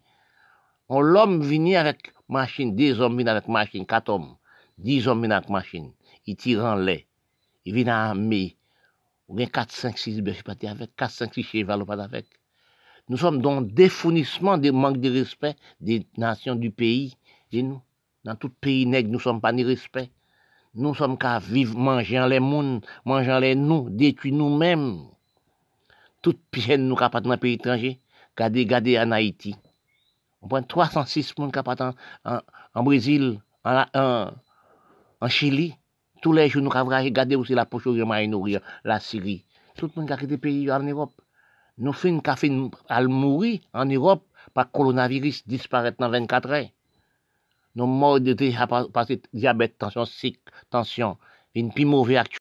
[0.88, 4.36] L'homme vient avec machine, deux hommes viennent avec machine, quatre hommes,
[4.78, 5.92] dix hommes viennent avec machine.
[6.26, 7.06] Ils tirent en lait.
[7.64, 8.56] Ils viennent à armer.
[9.28, 12.26] Ou bien 4, 5, 6 bêches pas avec, 4, 5, 6 chevaux pas avec.
[13.08, 17.16] Nous sommes dans le défournissement des manques de respect des nations du pays.
[17.52, 17.80] Et nous,
[18.24, 20.10] dans tout pays nègre, nous sommes pas ni respect.
[20.74, 25.06] Nous sommes qu'à vivre, manger les mondes, manger les nous, détruire nous-mêmes.
[26.22, 28.00] Toute pièce nous capable dans pays étranger.
[28.36, 29.54] Gardez, gardez en Haïti.
[30.40, 31.58] On prend 306 personnes qui
[32.24, 32.40] en,
[32.74, 33.84] en, Brésil, en,
[35.20, 35.74] en, Chili,
[36.22, 39.44] tous les jours, nous avons regardé aussi la poche nourrir la Syrie.
[39.76, 41.12] Tout le monde qui a quitté pays en Europe.
[41.78, 42.50] Nous faisons café
[42.88, 46.68] à mourir en Europe par coronavirus disparaître dans 24 heures.
[47.74, 48.34] Nous morts de
[48.90, 51.16] passer diabète, tension, cycle, tension,
[51.54, 52.38] une plus mauvaise action.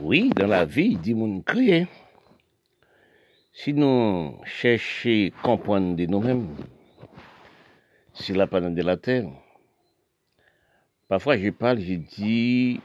[0.00, 1.88] Oui, dans la vie, dit mon crier.
[3.52, 6.54] Si nous cherchons à comprendre de nous-mêmes,
[8.14, 9.28] sur la planète de la Terre,
[11.08, 12.80] parfois je parle, je dis,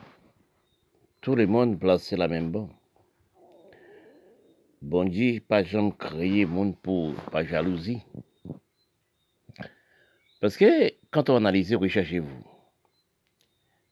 [1.22, 2.72] tout le monde placé la même banque.
[4.82, 8.02] Bon Dieu, pas jamais créer monde pour pas jalousie.
[10.42, 12.44] Parce que quand on analyse, recherchez-vous.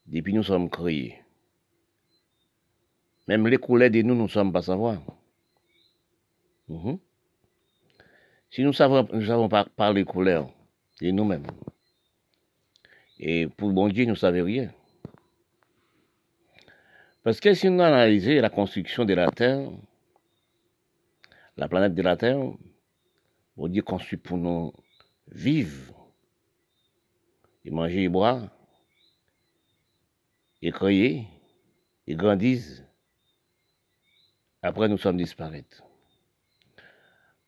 [0.08, 1.22] Depuis nous sommes créés.
[3.30, 5.02] Même les couleurs de nous, nous ne sommes pas savoir.
[6.68, 7.00] Mhm.
[8.52, 10.50] Si nous savons, nous savons pas parler les couleurs
[11.02, 11.48] de nous-mêmes.
[13.20, 14.74] Et pour bon Dieu, nous ne savons rien.
[17.24, 19.72] Parce que si nous analysons la construction de la Terre,
[21.56, 22.42] la planète de la Terre,
[23.56, 24.74] bon Dieu construit pour nous
[25.32, 25.93] vivre,
[27.66, 28.48] et manger et boire,
[30.62, 31.28] et créer,
[32.08, 32.60] et grandir.
[34.62, 35.84] Après, nous sommes disparaître.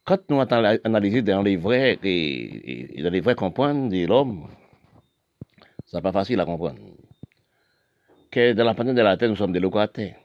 [0.03, 4.47] Quand nous analysons dans les vrais, et, dans les vrais comprendre de l'homme,
[5.93, 6.79] n'est pas facile à comprendre.
[8.29, 10.17] Que dans la planète de la Terre, nous sommes des locataires.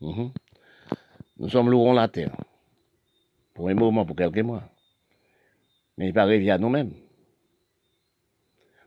[0.00, 0.32] Mhm.
[1.38, 2.36] Nous sommes louons la Terre
[3.54, 4.62] pour un moment, pour quelques mois.
[5.96, 6.92] Mais il pas arriver à nous-mêmes.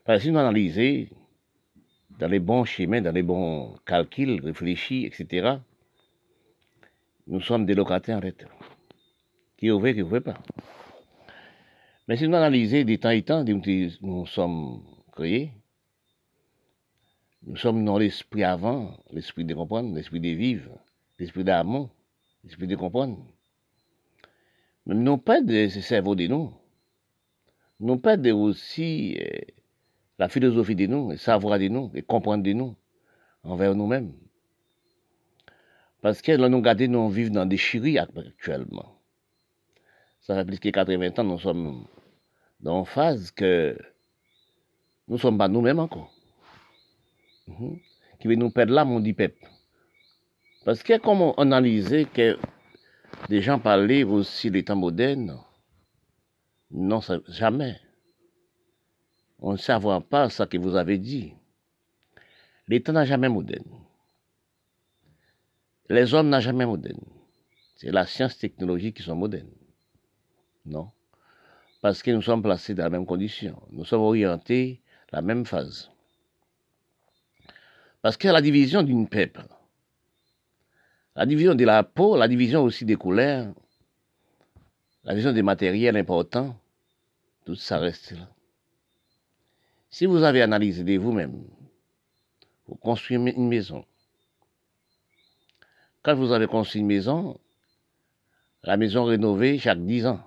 [0.04, 1.06] Parce que si nous analysons
[2.18, 5.56] dans les bons chemins, dans les bons calculs, réfléchis, etc.,
[7.26, 8.46] nous sommes des locataires en fait.
[9.56, 10.38] Qui ouvrent, qui ouvrent pas.
[12.08, 15.52] Mais si nous analysons des temps et temps, nous sommes créés,
[17.44, 20.78] nous sommes dans l'esprit avant, l'esprit de comprendre, l'esprit de vivre,
[21.18, 21.90] l'esprit d'amour,
[22.44, 23.24] l'esprit de comprendre
[24.86, 26.52] non pas de ce cerveau de nous,
[27.80, 29.38] non pas de aussi euh,
[30.22, 32.76] la philosophie de nous, le savoir de nous, et comprendre de nous,
[33.42, 34.12] envers nous-mêmes.
[36.00, 39.00] Parce que là, nous regardons, nous vivons dans des chéris actuellement.
[40.20, 41.86] Ça fait plus que 80 ans, nous sommes
[42.60, 43.76] dans une phase que
[45.08, 46.14] nous ne sommes pas nous-mêmes encore.
[47.48, 47.80] Mhm.
[48.20, 49.44] Qui veut nous perdre là, mon dit peuple.
[50.64, 52.38] Parce que comme on analysait que
[53.28, 55.36] les gens parlaient aussi des temps modernes.
[56.70, 57.80] Non, jamais.
[59.44, 61.34] On ne savait pas ce que vous avez dit.
[62.68, 63.68] L'État n'a jamais moderne.
[65.88, 67.00] Les hommes n'ont jamais moderne.
[67.74, 69.50] C'est la science technologie qui sont modernes.
[70.64, 70.92] Non.
[71.80, 73.60] Parce que nous sommes placés dans la même condition.
[73.72, 75.90] Nous sommes orientés la même phase.
[78.00, 79.42] Parce que la division d'une peuple,
[81.16, 83.52] la division de la peau, la division aussi des couleurs,
[85.02, 86.56] la division des matériels importants,
[87.44, 88.28] tout ça reste là.
[89.92, 91.44] Si vous avez analysé de vous-même,
[92.66, 93.84] vous construisez une maison.
[96.02, 97.38] Quand vous avez construit une maison,
[98.64, 100.20] la maison rénovée chaque 10 ans.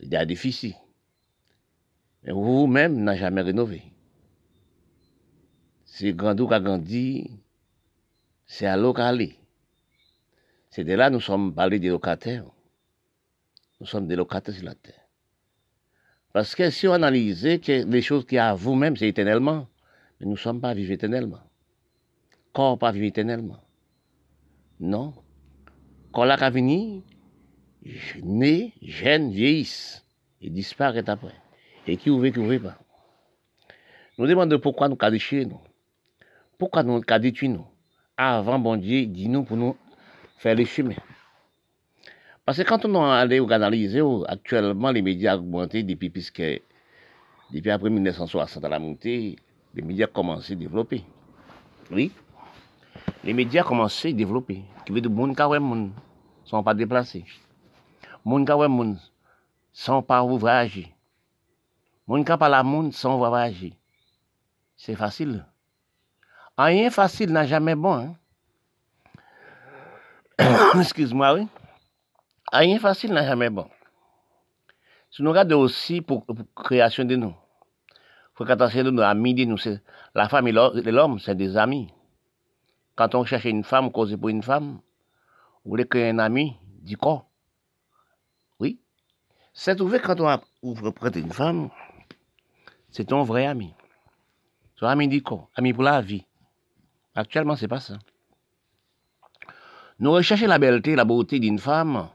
[0.00, 0.74] Il y a des déficit.
[2.22, 3.82] Mais vous-même n'avez jamais rénové.
[5.84, 7.40] C'est Grandou qui a grandi
[8.46, 9.38] c'est à localer.
[10.70, 12.44] C'est de là que nous sommes parlés des locataires.
[13.78, 14.99] Nous sommes des locataires sur la terre.
[16.32, 19.66] Parce que si on analyse les choses qui a vous-même, c'est éternellement,
[20.18, 21.40] mais nous ne sommes pas vivants éternellement.
[22.52, 23.60] Corps pas vivre éternellement.
[24.78, 25.12] Non.
[26.12, 27.02] Quand la venu,
[28.22, 30.04] né, jeune, vieillissent
[30.40, 31.34] et disparaît après.
[31.86, 32.78] Et qui ouvre, qui ouvre pas.
[34.18, 35.60] Nous demandons pourquoi nous chez nous.
[36.58, 37.66] Pourquoi nous cadrons nous?
[38.16, 39.76] Avant, bon Dieu, dis-nous pour nous
[40.38, 40.94] faire les chemins.
[42.44, 46.42] Parce que quand on a allé analyser, actuellement, les médias ont augmenté depuis, puisque,
[47.52, 49.36] depuis après 1960 à la montée,
[49.74, 51.04] les médias commencé à développer.
[51.90, 52.12] Oui.
[53.24, 54.62] Les médias commencé à développer.
[54.84, 55.88] Qui veut dire, moun ka ne
[56.44, 57.24] sont pas déplacés.
[58.24, 58.94] Moun ka ne
[59.72, 60.92] sont pas ouvragés.
[62.08, 63.74] Pas la moun sont voyager.
[64.76, 65.44] C'est facile.
[66.58, 67.94] Rien facile n'a jamais bon.
[67.94, 68.14] Hein?
[70.80, 71.46] Excuse-moi, oui.
[72.52, 73.68] Rien facile n'a jamais bon.
[75.10, 77.34] Si nous regardons aussi pour, création de nous,
[78.34, 79.58] faut qu'attention de nos amis de nous,
[80.14, 81.92] la femme et l'homme, c'est des amis.
[82.96, 84.80] Quand on cherche une femme, cause pour une femme,
[85.64, 87.26] vous voulez créer un ami, du quoi?
[88.58, 88.80] Oui.
[89.52, 91.70] C'est trouvé quand on ouvre prêter une femme,
[92.90, 93.74] c'est ton vrai ami.
[94.76, 95.48] Son ami dit quoi?
[95.54, 96.24] Ami pour la vie
[97.14, 97.98] Actuellement, c'est pas ça.
[99.98, 102.08] Nous recherchons la belleté, la beauté d'une femme.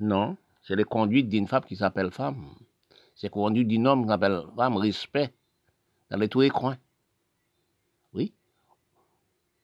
[0.00, 2.44] Non, c'est les conduites d'une femme qui s'appelle femme.
[3.14, 5.32] C'est conduite d'un homme qui s'appelle femme, respect,
[6.10, 6.76] dans les tous les coins.
[8.12, 8.34] Oui.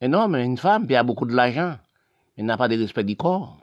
[0.01, 1.78] Un homme, une femme, qui a beaucoup de l'argent,
[2.37, 3.59] mais n'a pas de respect du corps.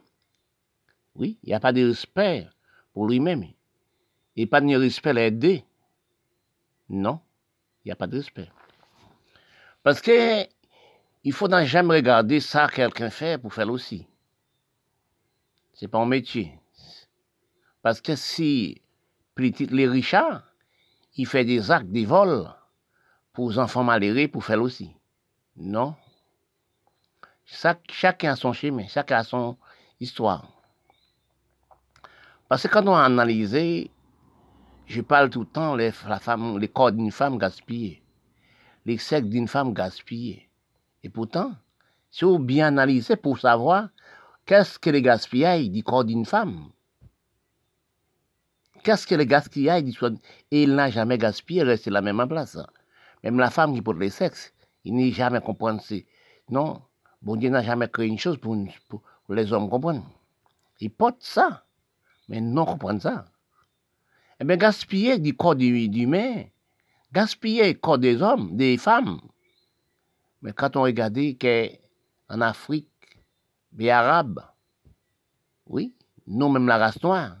[1.16, 2.46] Oui, il n'y a pas de respect
[2.92, 3.44] pour lui-même.
[4.36, 5.64] Et pas de respect l'aider.
[6.88, 7.20] Non,
[7.84, 8.48] il n'y a pas de respect.
[9.82, 10.46] Parce que
[11.24, 14.06] il faut jamais regarder ça quelqu'un fait pour faire aussi.
[15.74, 16.59] C'est pas un métier.
[17.82, 18.82] Parce que si
[19.36, 20.42] les richards,
[21.16, 22.48] il fait des actes, des vols
[23.32, 24.94] pour les enfants malheureux pour faire aussi.
[25.56, 25.94] Non.
[27.44, 29.56] chacun a son chemin, chacun a son
[29.98, 30.48] histoire.
[32.48, 33.90] Parce que quand on a analysé,
[34.86, 38.02] je parle tout le temps, les, la les corps d'une femme gaspillés,
[38.84, 40.50] les sexes d'une femme gaspillés.
[41.02, 41.54] Et pourtant,
[42.10, 43.88] si vous bien analysez pour savoir
[44.46, 46.70] qu'est-ce que le gaspillage du corps d'une femme,
[48.82, 49.92] qu'est-ce que le gaspillage du
[50.50, 52.58] Et il n'a jamais gaspillé, reste la même place.
[53.22, 54.52] Même la femme qui porte les sexes,
[54.84, 55.82] il n'est jamais comprendre.
[56.48, 56.82] Non,
[57.22, 58.56] bon Dieu n'a jamais créé une chose pour,
[59.28, 60.04] les hommes comprendre.
[60.80, 61.64] Il porte ça,
[62.28, 63.26] mais non comprendre ça.
[64.40, 66.44] Eh bien, gaspiller du corps humain,
[67.12, 69.20] gaspiller le corps des hommes, des femmes,
[70.42, 72.88] mais quand on regarde qu'en Afrique,
[73.76, 74.40] les Arabes,
[75.66, 75.94] oui,
[76.26, 77.36] nous, même la race noire,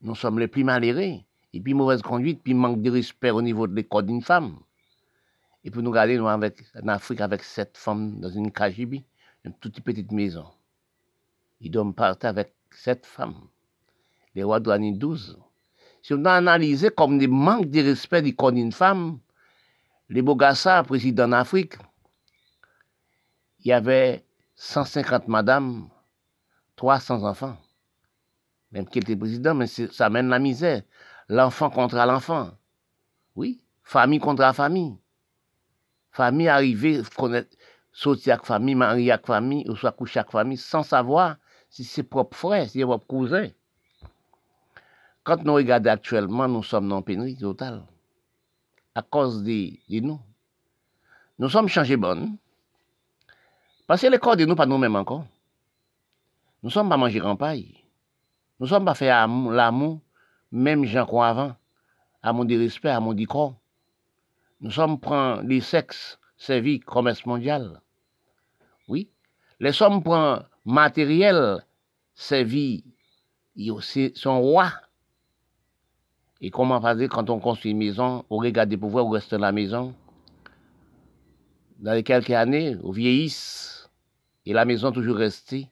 [0.00, 1.20] nous sommes les plus malheureux,
[1.52, 4.58] et puis mauvaise conduite, puis manque de respect au niveau de l'école d'une femme.
[5.64, 6.40] Et puis nous regarder, nous, en
[6.88, 9.04] Afrique, avec sept femmes dans une KGB,
[9.44, 10.46] une toute petite maison.
[11.60, 13.48] Ils doivent partir avec sept femmes.
[14.34, 15.38] Les rois en douze.
[16.02, 19.18] Si on a analysé comme des manques de respect du corps d'une femme,
[20.08, 21.74] les Bogassa, président d'Afrique,
[23.60, 24.24] il y avait
[24.54, 25.88] 150 madames,
[26.76, 27.56] 300 enfants.
[28.72, 30.82] Même qu'il était président, mais ça mène la misère.
[31.28, 32.50] L'enfant contre l'enfant.
[33.36, 34.96] Oui, famille contre famille.
[36.10, 37.56] Famille arrivée, connaître,
[37.92, 41.36] sortir avec famille, marier avec famille, ou soit coucher avec famille, sans savoir
[41.70, 43.48] si c'est propre frère, si c'est propre cousin.
[45.22, 47.82] Quand nous regardons actuellement, nous sommes dans pénurie totale
[48.98, 50.20] à cause de, nous.
[51.38, 52.36] Nous sommes changés bonnes.
[53.86, 55.24] Parce que les corps de nous, pas nous-mêmes encore.
[56.64, 57.77] Nous sommes pas manger campagne.
[58.60, 60.00] Nous sommes pas faire l'amour,
[60.50, 61.54] même gens qu'on avant.
[62.22, 63.54] Amour de respect, amour du corps.
[64.60, 67.80] Nous sommes prendre les sexes servis commerce mondial.
[68.88, 69.08] Oui.
[69.60, 71.64] Les sommes prendre matériel
[72.14, 72.84] servi,
[74.14, 74.72] son roi
[76.40, 79.40] et comment faire quand on construit une maison, on regarde des pouvoirs, on reste dans
[79.40, 79.94] la maison?
[81.80, 83.90] Dans les quelques années, on vieillisse,
[84.46, 85.68] et la maison toujours restée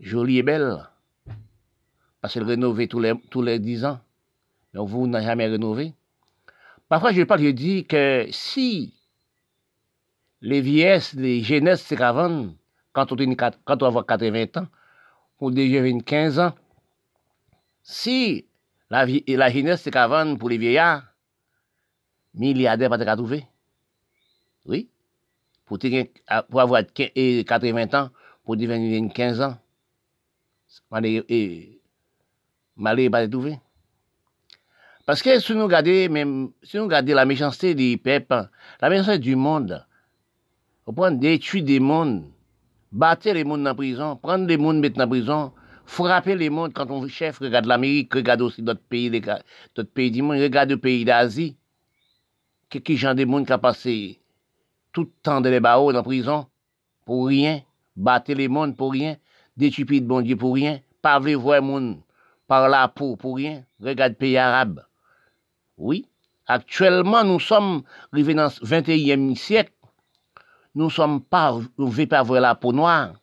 [0.00, 0.88] jolie et belle.
[2.22, 4.00] Parce qu'elle rénove tous tous les 10 ans.
[4.72, 5.92] Donc vous n'avez jamais rénové.
[6.88, 8.94] Parfois, je parle, je dis que si
[10.40, 14.66] les vieillesses, les jeunesses se quand on, quand a 80 ans,
[15.40, 16.54] ou déjà 15 ans,
[17.82, 18.46] si
[18.88, 21.02] la, la jeunesse, qu'avant, pour les vieillards,
[22.34, 23.46] milliardaires pas de trouver.
[24.66, 24.88] Oui.
[25.64, 25.78] Pour,
[26.60, 28.10] avoir 80 ans,
[28.44, 29.56] pour devenir 15 ans,
[30.90, 31.80] malé,
[32.76, 33.56] malé pas de
[35.22, 38.48] que si nous regardons, même, si nous regardons la méchanceté des peuples,
[38.80, 39.84] la méchanceté du monde,
[40.86, 42.24] on peut détruire des mondes,
[42.92, 45.52] battre les mondes en prison, prendre les mondes, mettre en prison,
[45.86, 50.70] frapper les mondes quand on chef regarde l'Amérique, regarde aussi d'autres pays, du monde, regarde
[50.70, 51.56] les pays d'Asie.
[52.70, 54.18] Qui gens de monde qui a passé
[54.92, 56.46] tout le temps de les barreaux dans prison
[57.04, 57.60] pour rien,
[57.96, 59.16] battre les mondes pour rien,
[59.56, 61.98] détuper de bon pour rien, pas voir monde
[62.52, 64.84] par la peau pour rien, regarde pays arabes.
[65.78, 66.04] Oui,
[66.46, 67.82] actuellement nous sommes
[68.12, 69.72] arrivés dans le 21e siècle,
[70.74, 73.14] nous sommes pas, nous ne pas voir la peau noire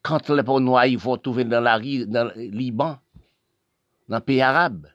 [0.00, 2.96] quand les peaux noires, ils vont trouver dans la le Liban,
[4.08, 4.86] dans le pays arabe,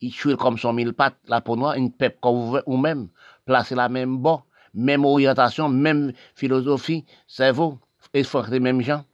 [0.00, 3.08] ils tuent comme son mille pattes, la peau noire, une peuple comme vous même,
[3.44, 4.40] placer la même bon,
[4.74, 7.80] même orientation, même philosophie, cerveau,
[8.12, 9.04] et les mêmes gens.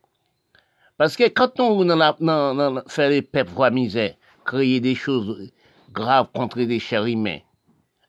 [1.00, 5.50] Parce que quand on fait les peuples voix misère, créer des choses
[5.94, 7.38] graves contre des chers humains,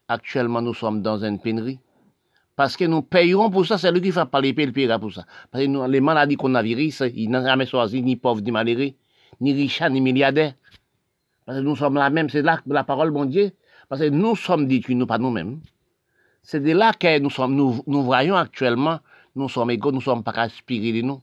[0.09, 1.79] actuellement nous sommes dans une pénurie.
[2.57, 5.23] Parce que nous payerons pour ça, c'est lui qui va parler, le payera pour ça.
[5.49, 8.91] Parce que les maladies qu'on a virus, ils n'ont jamais choisi ni pauvres ni malheureux,
[9.39, 10.55] ni riches ni milliardaires.
[11.45, 13.51] Parce que nous sommes la même, c'est là la parole, mon Dieu.
[13.87, 15.61] Parce que nous sommes détruits, nous pas nous-mêmes.
[16.43, 18.99] C'est de là que nous sommes, nous voyons actuellement,
[19.37, 21.21] nous sommes égaux, nous ne sommes pas aspirés de nous.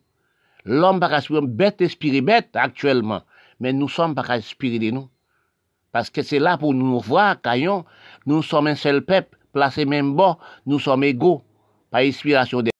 [0.64, 3.22] L'homme pas aspiré, bête esprit bête actuellement,
[3.60, 5.08] mais nous sommes pas aspirés de nous.
[5.92, 7.84] Parce que c'est là pour nous voir, caillons,
[8.26, 11.42] nous sommes un seul peuple, placé même bas, nous sommes égaux,
[11.90, 12.70] par inspiration de...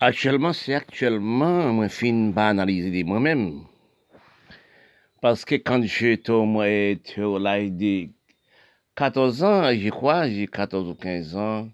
[0.00, 3.62] Actuellement, c'est actuellement, moi, fin pas analyser de moi-même.
[5.22, 8.08] Parce que quand j'étais au l'âge de
[8.96, 11.68] 14 ans, je crois, j'ai 14 ou 15 ans.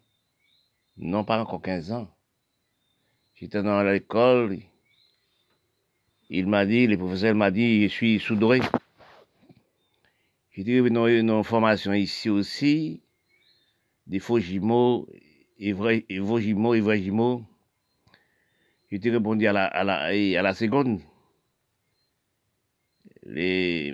[0.97, 2.09] Non, pas encore 15 ans.
[3.35, 4.59] J'étais dans l'école.
[6.35, 8.61] Il m'a dit, le professeur m'a dit, je suis soudré.
[10.53, 13.03] J'ai dit, nous une formation ici aussi,
[14.07, 15.07] des faux jumeaux,
[15.59, 17.03] et vrais, jumeaux, vrais.
[18.91, 21.03] J'ai répondu à la, seconde.
[23.27, 23.91] Les,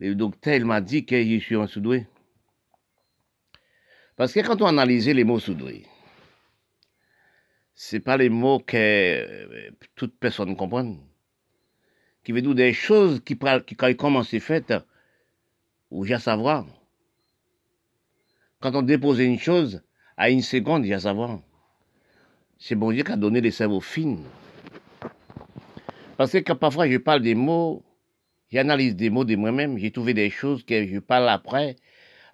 [0.00, 2.06] le docteur m'a dit que je suis un soudoué.
[4.16, 5.86] Parce que quand on analyse les mots soudoué,
[7.82, 10.98] c'est pas les mots que euh, toute personne comprend
[12.22, 14.74] qui veut dire des choses qui, qui quand ils commencent à faites,
[15.90, 16.66] ou j'ai à savoir.
[18.60, 19.82] Quand on dépose une chose,
[20.18, 21.40] à une seconde, j'ai à savoir.
[22.58, 24.18] C'est bon Dieu qui a donné les cerveaux fins.
[26.18, 27.82] Parce que quand parfois je parle des mots,
[28.52, 31.76] j'analyse des mots de moi-même, j'ai trouvé des choses que je parle après.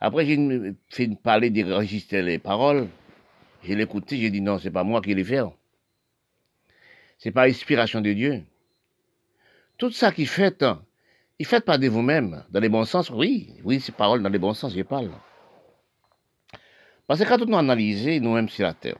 [0.00, 2.88] Après, j'ai fait parler, d'enregistrer les paroles.
[3.62, 5.42] Je l'ai écouté, j'ai dit non, c'est pas moi qui les fais.
[7.18, 8.42] C'est pas inspiration de Dieu.
[9.78, 10.64] Tout ça qui fait,
[11.38, 14.38] il fait pas de vous-même, dans les bons sens, oui, oui, ces paroles dans les
[14.38, 15.10] bons sens, je parle.
[17.06, 18.98] Parce que quand on a analysé nous-mêmes sur la terre,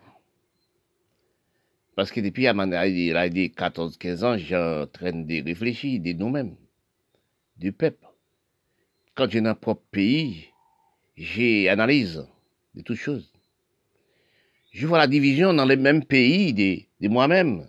[1.94, 6.56] parce que depuis il a dit 14-15 ans, j'ai en train de réfléchir de nous-mêmes,
[7.56, 8.06] du peuple.
[9.14, 10.48] Quand j'ai un propre pays,
[11.16, 12.28] j'ai analyse
[12.74, 13.32] de toutes choses.
[14.76, 17.66] Je vois la division dans les mêmes pays de, moi-même,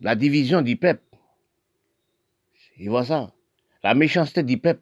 [0.00, 1.04] la division du peuple.
[2.78, 3.30] Il voit ça.
[3.82, 4.80] La méchanceté du peuple.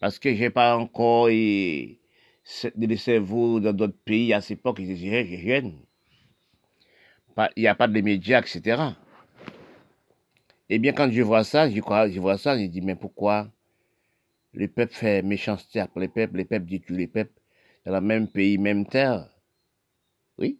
[0.00, 1.98] Parce que j'ai pas encore eu
[2.76, 5.74] de cerveau dans d'autres pays à cette époque, j'étais jeune.
[7.56, 8.94] Il n'y a pas de médias, etc.
[10.68, 13.50] Eh bien, quand je vois ça, je, je vois ça, je dis, mais pourquoi
[14.52, 17.40] le peuple fait méchanceté après les peuples, les peuples détruisent les peuples
[17.84, 19.31] dans le même pays, même terre?
[20.38, 20.58] Oui.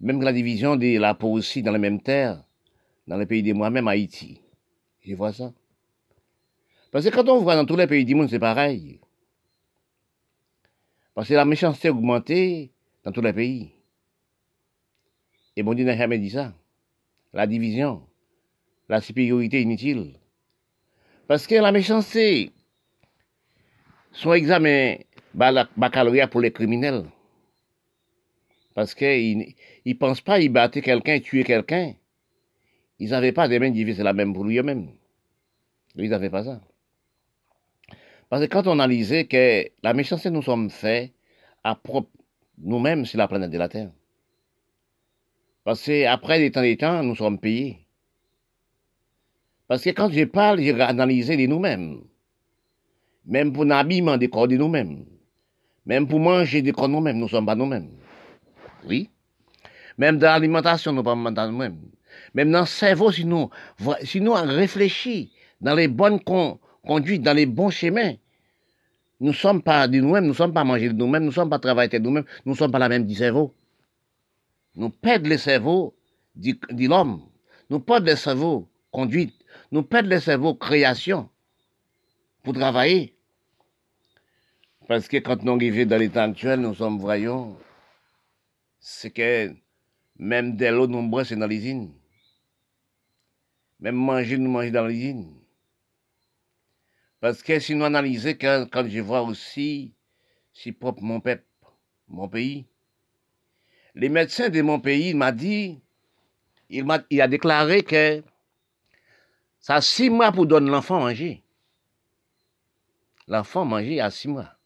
[0.00, 2.42] Même la division de la peau aussi dans la même terre,
[3.06, 4.40] dans le pays de moi-même, Haïti.
[5.00, 5.52] Je vois ça.
[6.90, 9.00] Parce que quand on voit dans tous les pays du monde, c'est pareil.
[11.14, 12.72] Parce que la méchanceté a augmenté
[13.04, 13.72] dans tous les pays.
[15.56, 16.54] Et bon Dieu n'a jamais dit ça.
[17.32, 18.06] La division,
[18.88, 20.18] la supériorité inutile.
[21.26, 22.50] Parce que la méchanceté,
[24.12, 24.96] son examen
[25.34, 27.04] baccalauréat pour les criminels.
[28.74, 29.54] Parce qu'ils
[29.84, 31.94] ne pensent pas y battre quelqu'un, tuer quelqu'un.
[32.98, 34.90] Ils n'avaient pas des mains divisées la même pour eux-mêmes.
[35.96, 36.60] Ils n'avaient pas ça.
[38.28, 41.12] Parce que quand on analysait que la méchanceté nous sommes faits
[41.64, 42.08] à propre
[42.58, 43.90] nous-mêmes sur la planète de la Terre.
[45.64, 47.86] Parce que après des temps des temps, nous sommes payés.
[49.68, 52.02] Parce que quand je parle, j'ai analysé de nous-mêmes.
[53.24, 55.04] Même pour l'habillement des corps de nous-mêmes.
[55.86, 57.90] Même pour manger des corps de nous-mêmes, nous ne sommes pas nous-mêmes.
[58.86, 59.10] Oui.
[59.98, 61.78] Même dans l'alimentation, nous sommes pas nous-mêmes.
[62.34, 63.50] Même dans le cerveau, si nous,
[64.02, 65.30] si nous réfléchissons
[65.60, 66.20] dans les bonnes
[66.84, 68.14] conduites, dans les bons chemins,
[69.20, 71.34] nous ne sommes pas de nous-mêmes, nous ne sommes pas mangés de nous-mêmes, nous ne
[71.34, 73.54] sommes pas travaillés de nous-mêmes, nous ne sommes pas la même du cerveau.
[74.74, 75.94] Nous perdons le cerveau
[76.34, 77.22] de l'homme.
[77.70, 79.34] Nous perdons le cerveau conduite.
[79.70, 81.28] Nous perdons le cerveau création
[82.42, 83.14] pour travailler.
[84.88, 87.56] Parce que quand nous arrivons dans l'état actuel, nous sommes voyons,
[88.82, 89.54] c'est que
[90.18, 91.94] même de l'eau nombreuses, c'est dans l'usine.
[93.78, 95.32] Même manger, nous mangeons dans l'usine.
[97.20, 99.94] Parce que si nous analysons, quand, quand je vois aussi,
[100.52, 101.44] si propre mon peuple,
[102.08, 102.66] mon pays,
[103.94, 105.80] les médecins de mon pays m'a dit,
[106.68, 108.22] il, a, il a déclaré que
[109.60, 111.44] ça a six mois pour donner l'enfant manger.
[113.28, 114.56] L'enfant manger à six mois.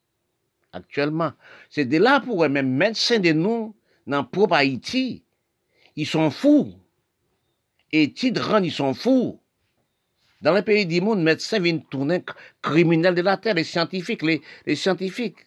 [0.72, 1.32] Actuellement.
[1.68, 3.75] C'est de là pour même médecins de nous,
[4.06, 5.24] dans le propre Haïti,
[5.96, 6.74] ils sont fous
[7.92, 9.40] et Tidran, ils sont fous.
[10.42, 12.22] Dans les pays du monde, médecins viennent tourner
[12.60, 15.46] criminels de la terre, les scientifiques, les, scientifiques.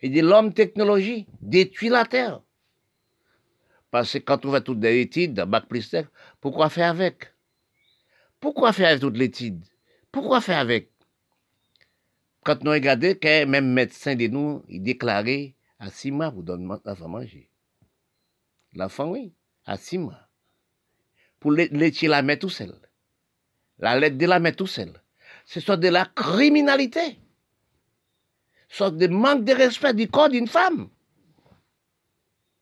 [0.00, 2.40] Et de l'homme technologie détruit la terre.
[3.90, 5.94] Parce que quand on fait toutes les études, bac plus
[6.40, 7.34] pourquoi faire avec?
[8.38, 9.62] Pourquoi faire avec toutes les études?
[10.10, 10.90] Pourquoi faire avec?
[12.42, 16.66] Quand nous regardons, que même médecin de nous, il déclarait à six mois, vous donnez
[16.84, 17.49] l'enfant manger.
[18.74, 19.32] L'enfant, oui,
[19.66, 20.28] à six mois.
[21.38, 22.74] Pour laisser la mettre tout seul.
[23.78, 24.92] La lettre de la mettre tout seul.
[25.46, 27.18] Ce soit de la criminalité.
[28.68, 30.88] Soit de manque de respect du corps d'une femme.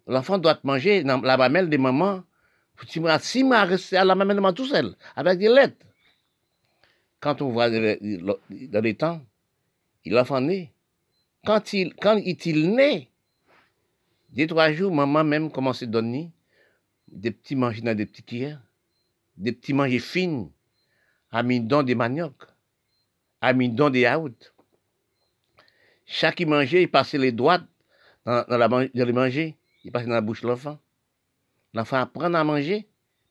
[0.07, 2.25] L'enfant doit manger dans la mamelle des mamans.
[3.07, 5.85] À six mois, à la mamelle de maman tout seul, avec des lettres.
[7.19, 9.21] Quand on voit dans les temps,
[10.07, 10.73] l'enfant né.
[11.45, 13.11] Quand il, quand il est né,
[14.39, 16.31] des trois jours, maman même commence à donner
[17.09, 18.63] des petits manger dans des petits cuillères,
[19.37, 20.01] des petits manger
[21.33, 22.37] à dans des manioc,
[23.41, 24.55] à dans des yaourts.
[26.07, 27.59] Chaque manger, il passait les doigts
[28.25, 30.79] dans, la, dans manger, il passait dans la bouche de l'enfant.
[31.75, 32.87] L'enfant apprend à manger,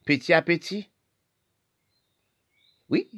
[0.06, 0.90] petit à petit.
[2.90, 3.10] Oui,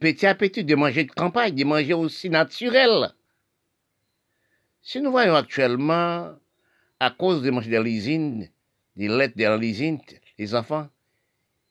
[0.00, 3.14] petit à petit, de manger de campagne, de manger aussi naturel.
[4.82, 6.36] Si nous voyons actuellement,
[7.00, 8.48] à cause de manger de l'usine,
[8.96, 10.00] des lettres de l'usine,
[10.38, 10.88] les enfants,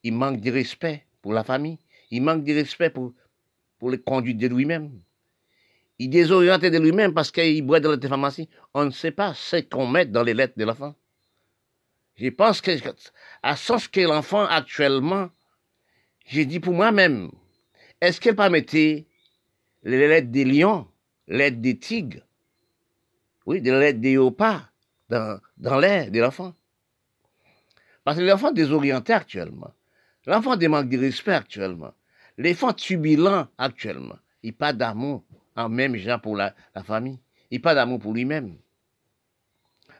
[0.03, 1.79] ils manquent de respect pour la famille,
[2.11, 3.13] ils manquent de respect pour,
[3.79, 4.91] pour les conduites de lui-même.
[5.97, 8.49] Il désoriente de lui-même parce qu'il boit dans la pharmacie.
[8.73, 10.93] On ne sait pas ce qu'on met dans les lettres de l'enfant.
[12.17, 12.71] Je pense que,
[13.43, 15.29] à sens que l'enfant actuellement,
[16.25, 17.31] j'ai dit pour moi-même,
[18.01, 19.07] est-ce qu'elle permettait
[19.83, 20.87] les lettres des lions,
[21.27, 22.21] les lettres des tigres,
[23.45, 24.69] oui, des lettres des opas
[25.09, 25.39] dans,
[25.79, 26.53] l'air de l'enfant
[28.03, 29.71] Parce que l'enfant désorienté actuellement,
[30.25, 31.93] l'enfant démanque de respect actuellement,
[32.37, 35.23] l'enfant tubilant actuellement, il pas d'amour
[35.55, 36.53] en même genre pour la,
[36.83, 37.19] famille,
[37.51, 38.57] il n'a pas d'amour pour lui-même.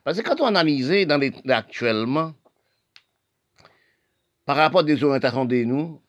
[0.04, 2.34] Parce que quand on analyse dans actuellement,
[4.46, 6.02] par rapport aux orientations de nous,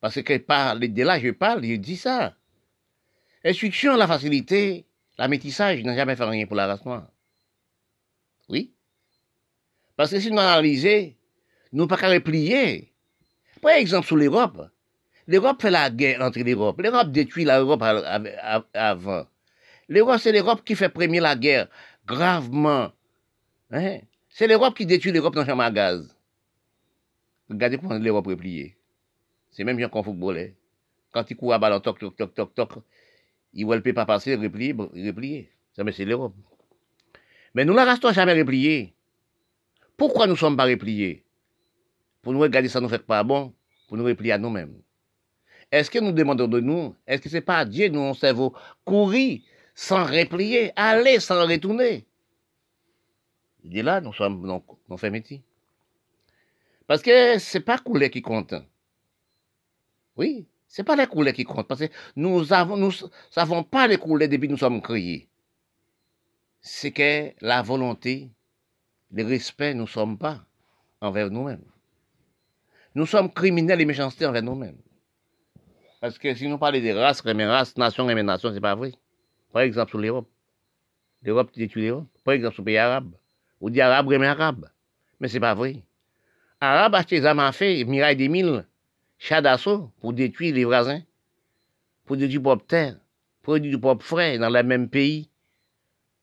[0.00, 2.34] parce que par, de là, je parle, je dis ça.
[3.44, 4.86] Instruction, la facilité,
[5.16, 7.06] la métissage n'a jamais fait rien pour la race noire.
[9.96, 11.12] Parce que si nous analysons,
[11.72, 12.92] nous pas qu'à replier.
[13.60, 14.70] Par exemple, sur l'Europe.
[15.26, 16.80] L'Europe fait la guerre entre l'Europe.
[16.80, 17.82] L'Europe détruit l'Europe
[18.74, 19.26] avant.
[19.88, 21.68] L'Europe, c'est l'Europe qui fait premier la guerre,
[22.06, 22.92] gravement.
[23.70, 24.00] Hein?
[24.28, 26.14] C'est l'Europe qui détruit l'Europe dans le champ à gaz.
[27.48, 28.76] Regardez comment l'Europe repliée.
[29.50, 30.54] C'est même qu'en footballait.
[31.12, 32.70] Quand il court à ballon, toc, toc, toc, toc, toc,
[33.52, 35.50] il ne peut pas passer, replier, replier.
[35.74, 36.34] Ça, mais c'est l'Europe.
[37.54, 38.93] Mais nous, la restons jamais repliés.
[39.96, 41.24] Pourquoi nous ne sommes pas repliés?
[42.22, 43.52] Pour nous regarder ça ne fait pas bon,
[43.86, 44.80] pour nous replier à nous-mêmes.
[45.70, 49.40] Est-ce que nous demandons de nous, est-ce que c'est pas Dieu, nous, on cerveau, courir
[49.74, 52.06] sans replier, aller sans retourner?
[53.64, 55.42] Il est là, nous sommes, donc, nous faisons métier.
[56.86, 58.54] Parce que c'est pas couler qui compte.
[60.16, 62.92] Oui, c'est pas les couleurs qui comptent, parce que nous avons, nous
[63.30, 65.28] savons pas les couleurs depuis que nous sommes créés.
[66.60, 68.30] C'est que la volonté,
[69.14, 70.44] le respect, nous sommes pas
[71.00, 71.64] envers nous-mêmes.
[72.94, 74.78] Nous sommes criminels et méchancetés envers nous-mêmes.
[76.00, 78.92] Parce que si nous parlons de races, mes races, nations, mes nations, c'est pas vrai.
[79.52, 80.28] Par exemple, sur l'Europe.
[81.22, 82.08] L'Europe détruit l'Europe.
[82.24, 83.12] Par exemple, sur le pays arabe.
[83.60, 84.68] On dit arabe, mes arabe.
[85.20, 85.82] Mais c'est pas vrai.
[86.60, 88.66] Arabe a des armes fait, miraille des mille
[89.18, 91.02] chat d'assaut pour détruire les voisins,
[92.04, 92.96] pour détruire propre terre,
[93.42, 95.28] pour détruire propre frère dans le même pays.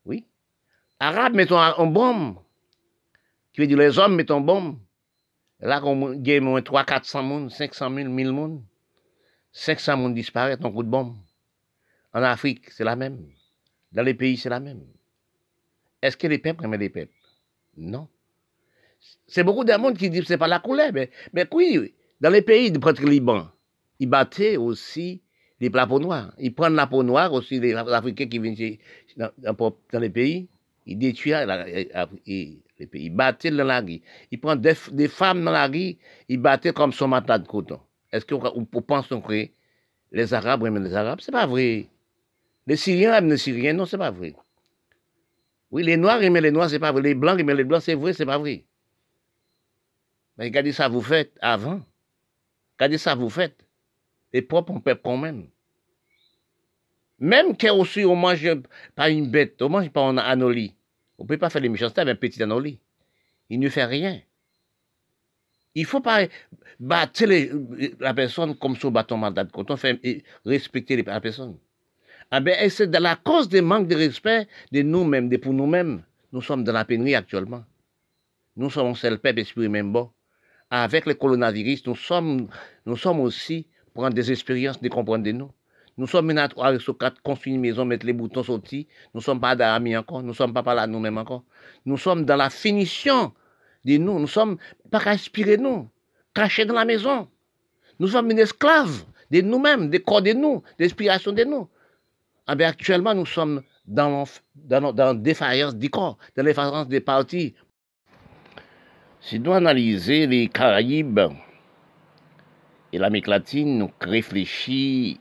[0.05, 0.25] Oui.
[0.99, 2.37] Arabes mettons en bombe.
[3.53, 4.79] Qui veut dire les hommes mettent en bombe.
[5.59, 8.63] Là, on gagne moins 300, 400 moun, 500 000, 1000 moun.
[9.51, 11.15] 500 moun disparaissent en coup de bombe.
[12.13, 13.27] En Afrique, c'est la même.
[13.91, 14.83] Dans les pays, c'est la même.
[16.01, 17.13] Est-ce que les peuples aiment les peuples?
[17.77, 18.07] Non.
[19.27, 21.09] C'est beaucoup de monde qui dit que c'est pas la couleur, mais,
[21.51, 23.49] oui, dans les pays de prêtre Liban,
[23.99, 25.21] ils battaient aussi
[25.59, 26.33] les plats noirs.
[26.37, 28.77] Ils prennent la peau noire aussi, les Africains qui viennent
[29.17, 30.49] dans, les pays,
[30.85, 33.05] ils détruisent les pays.
[33.05, 34.01] Ils battaient dans la rue.
[34.31, 37.79] Ils prennent des, femmes dans la rue, ils battaient comme son matelas de coton.
[38.11, 39.47] Est-ce qu'on pense que
[40.11, 41.19] les Arabes aiment les Arabes?
[41.21, 41.87] C'est pas vrai.
[42.67, 44.35] Les Syriens aiment les Syriens, non, c'est pas vrai.
[45.71, 47.01] Oui, les Noirs aiment les Noirs, c'est pas vrai.
[47.01, 48.65] Les Blancs aiment les Blancs, c'est vrai, c'est pas vrai.
[50.37, 51.81] Mais regardez ça, vous faites avant.
[52.77, 53.65] Regardez ça, vous faites.
[54.33, 55.47] Les propres, on peuple quand même.
[57.21, 58.45] Même qu'on aussi, on mange
[58.95, 60.75] pas une bête, on mange pas un anoli.
[61.17, 62.79] On peut pas faire les méchancetés avec un petit anoli.
[63.49, 64.19] Il ne fait rien.
[65.73, 66.27] Il faut pas
[66.79, 67.23] battre
[67.99, 69.45] la personne comme sur bâton mandat.
[69.45, 71.57] Quand on fait respecter la personne.
[72.29, 76.03] Ah ben, c'est de la cause des manques de respect de nous-mêmes, de pour nous-mêmes.
[76.33, 77.63] Nous sommes dans la pénurie actuellement.
[78.57, 80.09] Nous sommes seul peuple, esprit même bon
[80.71, 82.47] avec le coronavirus, nous sommes,
[82.85, 85.51] nous sommes aussi prendre des expériences de comprendre de nous.
[85.97, 88.87] Nous sommes maintenant avec ce quatre construire une maison, mettre les boutons sortis.
[89.13, 90.23] Nous sommes pas d'amis encore.
[90.23, 91.43] Nous sommes pas là nous-mêmes encore.
[91.85, 93.33] Nous sommes dans la finition
[93.85, 94.19] de nous.
[94.19, 94.57] Nous sommes
[94.89, 95.89] pas respirer nous,
[96.33, 97.27] cachés dans la maison.
[97.99, 101.69] Nous sommes une esclave de nous-mêmes, des corps de nous, d'inspiration de nous.
[102.47, 104.25] Ah ben, actuellement, nous sommes dans,
[104.55, 107.53] dans, dans défaillance du corps, dans défaillance des parties.
[109.19, 111.19] Si nous analysons les Caraïbes
[112.91, 115.20] et l'Amérique latine, nous réfléchissons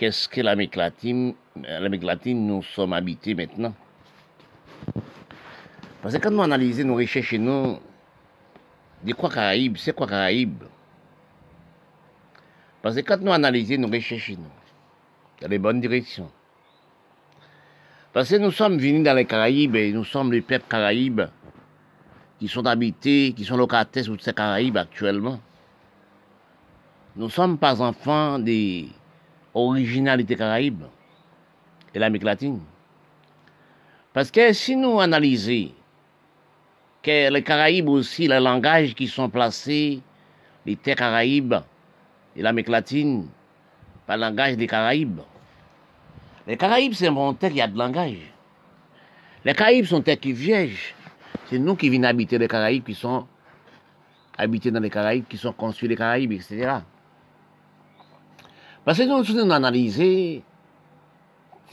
[0.00, 3.74] qu'est-ce que l'Amérique latine, l'Amérique latine, nous sommes habités maintenant?
[6.00, 7.78] Parce que quand nous analysons, nous recherchons, nous,
[9.04, 10.62] de quoi Caraïbes, c'est quoi Caraïbes
[12.80, 16.30] Parce que quand nous analysons, nous recherchons, nous, dans les bonnes directions.
[18.14, 21.24] Parce que nous sommes venus dans les Caraïbes et nous sommes les peuples Caraïbes
[22.38, 25.38] qui sont habités, qui sont locataires sur ces Caraïbes actuellement.
[27.16, 28.88] Nous ne sommes pas enfants des
[29.54, 30.84] originalités Caraïbes
[31.94, 32.60] et l'Amérique latine.
[34.12, 35.70] Parce que si nous analysons
[37.02, 40.00] que les Caraïbes aussi, les langages qui sont placés,
[40.66, 41.54] les terres Caraïbes
[42.36, 43.28] et l'Amérique latine,
[44.06, 45.20] par le langage des Caraïbes.
[46.46, 48.18] Les Caraïbes, c'est un terre qui a de langage.
[49.44, 50.94] Les Caraïbes sont terres qui vierges.
[51.46, 53.26] C'est nous qui venons habiter les Caraïbes, qui sont
[54.36, 56.78] habités dans les Caraïbes, qui sont construits les Caraïbes, etc.
[58.84, 60.42] Parce que nous, nous analysé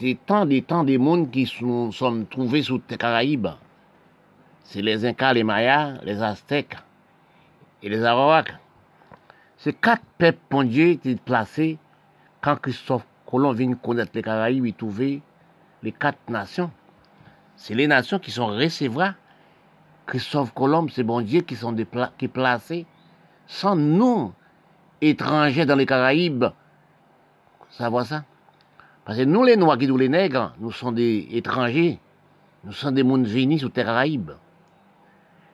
[0.00, 3.48] c'est tant des temps des mondes qui sont, sont trouvés sous les Caraïbes
[4.68, 6.76] c'est les Incas, les Mayas, les Aztèques
[7.82, 8.52] et les Arawaks.
[9.56, 11.78] Ces quatre peuples pondiers étaient placés
[12.42, 15.22] quand Christophe Colomb vient connaître les Caraïbes et trouver
[15.82, 16.70] les quatre nations.
[17.56, 19.14] C'est les nations qui sont recevoir
[20.06, 21.74] Christophe Colomb, ces bon qui sont
[22.30, 22.84] placés
[23.46, 24.34] sans nous,
[25.00, 26.44] étrangers dans les Caraïbes.
[27.70, 28.24] Ça voit ça?
[29.04, 31.98] Parce que nous, les Noirs qui nous les nègres, nous sommes des étrangers.
[32.64, 34.32] Nous sommes des mondes sur les Caraïbes.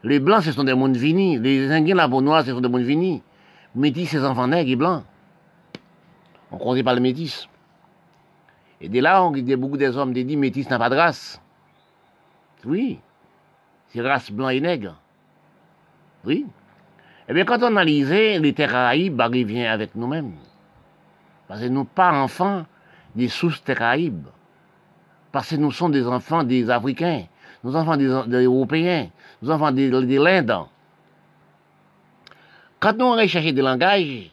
[0.02, 1.38] Les blancs, ce sont des mondes finis.
[1.38, 3.22] Les indiens, la noire, ce sont des mondes finis.
[3.74, 5.04] Métis, ces enfants nègres et blancs.
[6.50, 7.48] On ne croisait pas le métis.
[8.80, 11.40] Et dès là, on dit beaucoup des hommes disent métis n'a pas de race.
[12.64, 12.98] Oui.
[13.88, 15.00] C'est race blanc et nègre.
[16.24, 16.46] Oui.
[17.28, 20.32] Eh bien, quand on analyse les terres Caraïbes, bah, vient avec nous-mêmes.
[21.48, 22.64] Parce que nous pas enfants
[23.14, 24.26] des sources Caraïbes.
[25.32, 27.24] Parce que nous sommes des enfants des Africains,
[27.62, 28.06] nous enfants des
[28.44, 29.08] Européens,
[29.42, 30.66] nous enfants de, de l'Inde.
[32.78, 34.30] Quand nous recherchons des langages,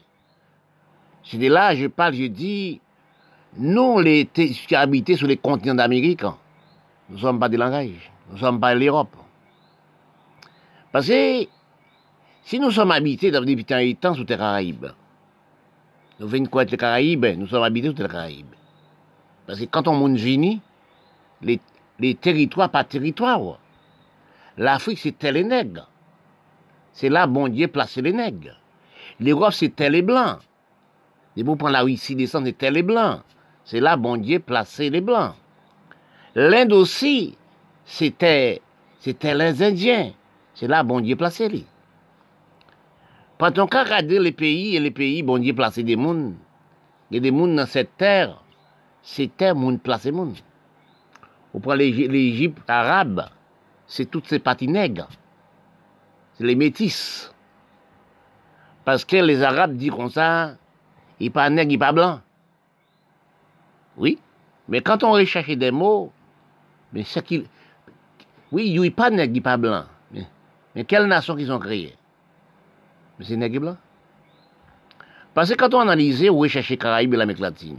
[1.24, 2.80] c'est de là, je parle, je dis,
[3.56, 8.34] nous, les qui habités sur les continents d'Amérique, nous ne sommes pas des langages, nous
[8.34, 9.16] ne sommes pas l'Europe.
[10.90, 11.46] Parce que
[12.44, 14.86] si nous sommes habités depuis tant et temps sous Caraïbes,
[16.20, 18.54] nous venons quoi les Caraïbes, nous sommes habités sous les Caraïbes.
[19.46, 21.60] Parce que quand on monte les,
[21.98, 23.58] les territoires par territoire,
[24.58, 25.88] L'Afrique, c'était les nègres.
[26.92, 28.58] C'est là, bon Dieu, placé les nègres.
[29.18, 30.38] L'Europe, c'était les blancs.
[31.36, 33.22] Et vous prenez la Russie descend, c'était les blancs.
[33.64, 35.34] C'est là, bon Dieu, placé les blancs.
[36.34, 37.36] L'Inde aussi,
[37.86, 38.60] c'était,
[39.00, 40.12] c'était les Indiens.
[40.54, 41.64] C'est là, bon Dieu, placé les.
[43.42, 46.36] Quand on regarde les pays et les pays, bon Dieu, placé des mondes.
[47.10, 48.40] Il y a des mondes dans cette terre.
[49.02, 50.36] C'était monde placé monde.
[51.52, 53.24] Vous prenez l'Égypte arabe
[53.88, 55.08] c'est toutes ces parties nègres.
[56.34, 57.34] C'est les métis.
[58.84, 60.54] Parce que les Arabes disent comme ça,
[61.18, 62.20] il pas nègre, il pas blanc.
[63.96, 64.20] Oui,
[64.68, 66.12] mais quand on recherche des mots,
[66.92, 67.46] mais ce qu'il...
[68.52, 69.84] Oui, il n'est pas nègre, il pas blanc.
[70.12, 70.28] Mais,
[70.76, 71.96] mais quelle nation qu'ils ont créée?
[73.20, 73.76] Nègre et blanc.
[75.34, 77.78] Parce que quand on analyse ou recherche Caraïbes et l'Amérique latine,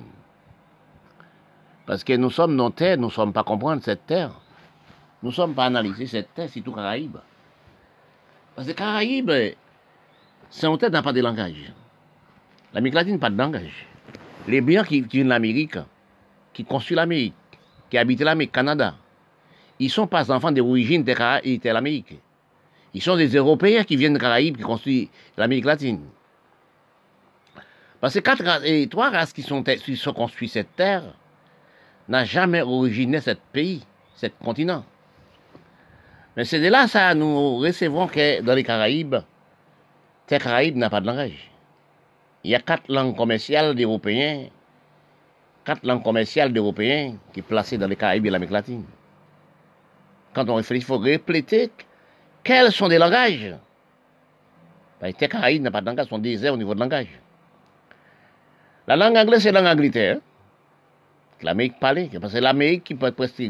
[1.86, 4.32] parce que nous sommes dans terre, nous ne sommes pas comprendre cette terre.
[5.22, 7.18] Nous ne sommes pas analysés cette terre, c'est tout Caraïbes.
[8.56, 9.56] Parce que Caraïbes,
[10.50, 11.74] c'est un terre n'a pas de langage.
[12.74, 13.86] L'Amérique latine pas de langage.
[14.48, 15.78] Les Blancs qui viennent de l'Amérique,
[16.54, 17.34] qui construisent l'Amérique,
[17.90, 18.96] qui habitent l'Amérique, Canada,
[19.80, 22.20] ils ne sont pas enfants d'origine de l'Amérique.
[22.94, 26.02] Ils sont des Européens qui viennent de Caraïbes, qui construisent l'Amérique latine.
[28.00, 28.44] Parce que quatre
[28.90, 31.04] trois races qui sont, qui sont construites cette terre
[32.08, 33.84] n'ont jamais originé ce pays,
[34.16, 34.84] ce continent.
[36.36, 39.16] Mais c'est de là, ça, nous recevons que dans les Caraïbes,
[40.28, 41.52] ces Caraïbes n'a pas de langage.
[42.44, 44.48] Il y a quatre langues commerciales d'Européens,
[45.64, 48.84] quatre langues commerciales d'Européens qui sont placées dans les Caraïbes et l'Amérique latine.
[50.34, 51.72] Quand on réfléchit, il faut répéter
[52.44, 53.56] quels sont les langages?
[55.02, 57.08] Les Caraïbes n'ont pas de langage, sont déserts au niveau de langage.
[58.88, 60.18] La langue anglaise, c'est la langue Angleterre.
[61.42, 62.08] L'Amérique parlait.
[62.08, 63.42] Que l'Amérique, qui peut presque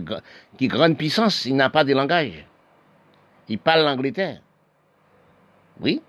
[0.62, 2.46] grande puissance, il n'a pas de langage.
[3.48, 4.42] Il parle l'Angleterre.
[5.80, 6.02] Oui.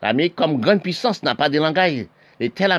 [0.00, 2.06] L'Amérique, comme grande puissance, n'a pas de langage.
[2.40, 2.72] Et telle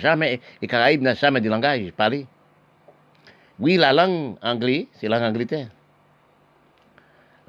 [0.00, 2.26] jamais, et Caraïbes n'a jamais de langage parlé.
[3.58, 5.68] Oui, la langue anglaise, c'est la langue Angleterre.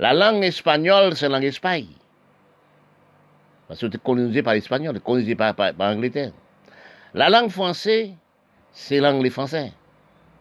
[0.03, 1.87] La langue espagnole, c'est la langue Espagne.
[3.69, 6.33] Parce que c'est colonisé par l'Espagnol, colonisé par, par, l'Angleterre.
[7.13, 8.09] La langue française,
[8.73, 9.71] c'est l'anglais français.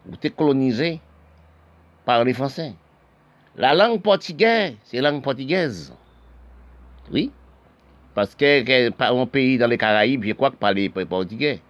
[0.05, 0.99] Vous êtes colonisé
[2.05, 2.73] par les Français.
[3.55, 5.95] La langue portugaise, c'est la langue portugaise.
[7.13, 7.31] Oui.
[8.17, 11.61] Parce que, un pays dans les Caraïbes, je crois que parle portugais.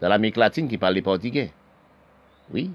[0.00, 1.50] Dans l'Amérique latine, qui parle portugais.
[2.54, 2.70] Oui.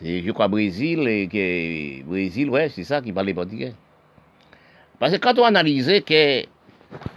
[0.00, 3.74] C'est, je crois, Brésil, et que, Brésil, ouais, c'est ça qui parle portugais.
[5.02, 6.42] Parce que quand on analyse que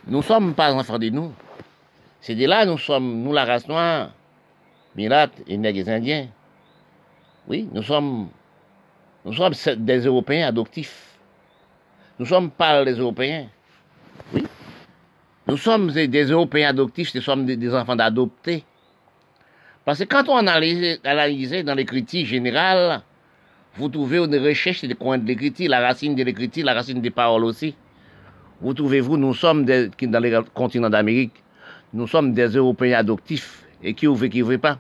[0.08, 1.32] nous ne sommes pas enfants de nous,
[2.20, 4.10] c'est de là nous sommes, nous la race noire,
[4.96, 6.26] Mirates et nègres indiens.
[7.48, 8.30] Oui, nous sommes,
[9.24, 11.20] nous sommes des Européens adoptifs.
[12.18, 13.50] Nous sommes pas les Européens.
[14.34, 14.44] Oui.
[15.46, 18.64] Nous sommes des, Européens adoptifs, nous sommes des, enfants d'adoptés.
[19.84, 23.04] Parce que quand on analyse, dans l'écriture générale,
[23.78, 27.10] vous trouvez une recherche des coins de l'écriture, la racine de l'écriture, la racine des
[27.10, 27.76] paroles aussi.
[28.62, 31.44] Vous trouvez-vous, nous sommes dans les continents d'Amérique,
[31.94, 34.80] nous sommes des Européens adoptifs et qui ouvrent, qui ouvrent pas?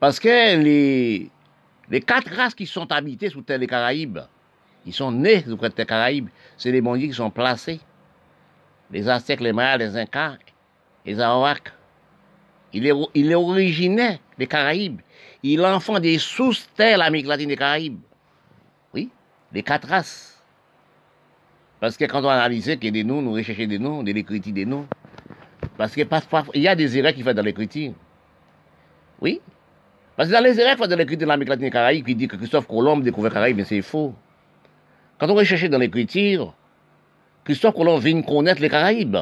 [0.00, 0.28] Parce que
[0.62, 1.30] les,
[1.90, 4.18] les quatre races qui sont habitées sous terre des Caraïbes,
[4.84, 7.80] ils sont nés sous terre des Caraïbes, c'est les mondiers qui sont placés.
[8.90, 10.36] Les Aztèques, les Mayas, les Incas,
[11.06, 11.72] les Arawaks.
[12.74, 15.00] Il est, il est des Caraïbes.
[15.46, 18.00] Il enfant des sous-terres l'Amérique latine des Caraïbes.
[18.94, 19.10] Oui,
[19.52, 20.42] les quatre races.
[21.80, 24.10] Parce que quand on analyse qu'il y a des noms, nous recherchons des noms, de
[24.10, 24.86] l'écriture des noms.
[25.76, 26.08] Parce qu'il
[26.54, 27.92] y a des erreurs qui font dans l'écriture.
[29.20, 29.42] Oui,
[30.16, 32.36] parce que dans les erreurs de l'écriture de l'Amérique latine et Caraïbe, qui dit que
[32.36, 34.14] Christophe Colomb découvert Caraïbes, mais c'est faux.
[35.18, 36.54] Quand on recherchait dans l'écriture,
[37.44, 39.18] Christophe Colomb vient connaître les Caraïbes.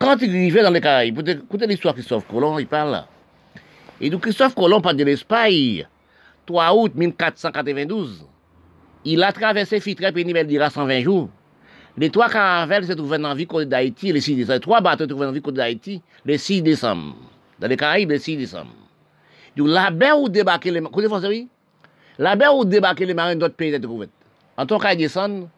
[0.00, 3.04] Quand il vivait dans les Caraïbes, écoutez l'histoire de Christophe Colomb, il parle.
[4.00, 5.86] E do Christophe Colomb pa de l'Espagne,
[6.46, 8.24] 3 out 1492,
[9.04, 11.28] il a traversé Fitre Penibelira 120 jours.
[11.96, 14.54] Les trois caravelles se trouvaient dans la ville d'Haïti le 6 décembre.
[14.54, 17.16] Les trois bateaux se trouvaient dans la ville d'Haïti le 6 décembre.
[17.58, 18.70] Dans les Caraïbes, le 6 décembre.
[19.56, 21.48] Donc, la baie où débarquaient les marins, français, oui?
[22.18, 24.08] La baie où débarquaient les marins d'autres pays étaient trouvés.
[24.56, 25.48] En tant qu'ils descendent,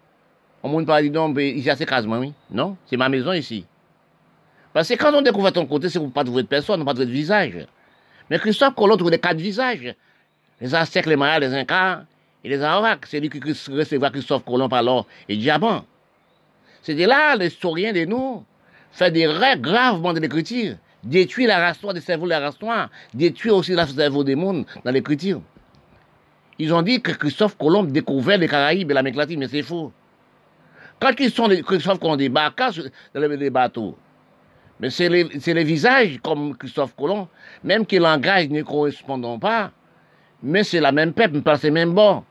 [0.63, 2.33] on ne pas dire non, ici, c'est quasiment, oui.
[2.51, 3.67] Non, c'est ma maison ici.
[4.73, 6.85] Parce que quand on découvre ton côté, c'est qu'on ne pas trouver de personne, on
[6.85, 7.67] ne pas trouver de visage.
[8.31, 9.95] Mais Christophe Colomb trouve des quatre visages.
[10.61, 12.05] Les Aztèques, les Mayas, les Incas
[12.45, 13.07] et les Arawaks.
[13.07, 15.85] C'est lui qui recevra Christophe Colomb par l'or et diamant.
[16.83, 18.45] C'est de là, l'historien de nous
[18.93, 22.61] fait des règles gravement de l'écriture détruit la race noire des cerveaux de la race
[22.61, 25.41] noire, détruit aussi la cerveau des mondes dans l'écriture.
[26.59, 29.93] Ils ont dit que Christophe Colomb découvrait les Caraïbes et l'Amérique latine, mais c'est faux.
[31.01, 32.61] Quand Christophe Colomb débarque
[33.15, 33.97] dans les bateaux,
[34.81, 37.29] mais c'est les, visages comme Christophe Colomb,
[37.63, 39.71] même que les langages ne correspondent pas,
[40.43, 42.25] mais c'est la même peuple, c'est le même bord.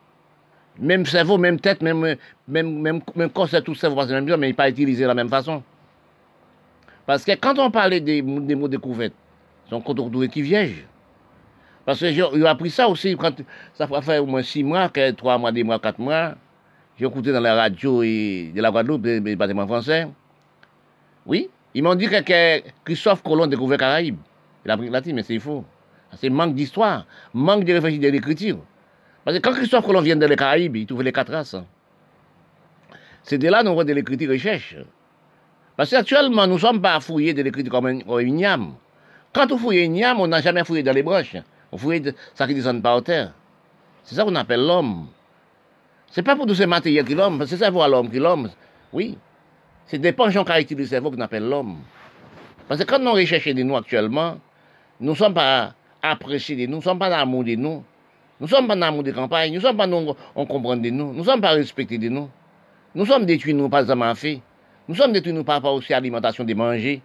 [0.79, 2.15] Même cerveau, même tête, même,
[2.47, 5.07] même, même, même corps, c'est tout cerveau, c'est même bien, mais il pas utilisé de
[5.07, 5.61] la même façon.
[7.05, 9.13] Parce que quand on parlait des, mots découvertes,
[9.69, 10.87] sont contre qui viège.
[11.85, 13.35] Parce que j'ai appris ça aussi, quand
[13.75, 16.33] ça fait au moins six mois, trois mois, deux mois, quatre mois.
[16.97, 20.07] J'ai écouté dans la radio et de la Guadeloupe, des bâtiments français.
[21.25, 24.17] Oui, ils m'ont dit que, Christophe Colomb découvert Caraïbes,
[24.65, 25.63] l'Amérique latine, mais c'est faux.
[26.15, 28.59] C'est manque d'histoire, manque de réflexion de l'écriture.
[29.23, 31.55] Parce que quand Christophe Colomb vient dans les Caraïbes, il trouve les quatre races.
[33.23, 34.75] C'est de là qu'on voit de l'écriture recherche.
[35.77, 38.73] Parce qu'actuellement, nous ne sommes pas fouillés de l'écriture comme une niam.
[39.31, 41.37] Quand on fouille une niam, on n'a jamais fouillé dans les broches.
[41.71, 43.33] On fouille ça qui descend par terre.
[44.03, 45.07] C'est ça qu'on appelle l'homme.
[46.09, 48.49] C'est pas pour tous ces matériels qui l'homme, c'est ça pour l'homme qui l'homme.
[48.91, 49.17] Oui.
[49.89, 51.77] C'est des penchants caractéristiques du cerveau qu'on appelle l'homme.
[52.67, 54.37] Parce que quand nous recherchons de nous actuellement,
[54.99, 55.73] nous ne sommes pas
[56.03, 57.83] appréciés de nous, nous ne sommes pas dans l'amour de nous.
[58.39, 60.77] Nous ne sommes pas dans l'amour des campagnes, nous ne sommes pas dans on comprend
[60.77, 62.29] de nous, nous ne sommes pas respectés de nous.
[62.93, 64.41] Nous sommes détruits, nous, pas seulement fait.
[64.87, 67.01] Nous sommes détruits, nous, par rapport aussi à l'alimentation des manger.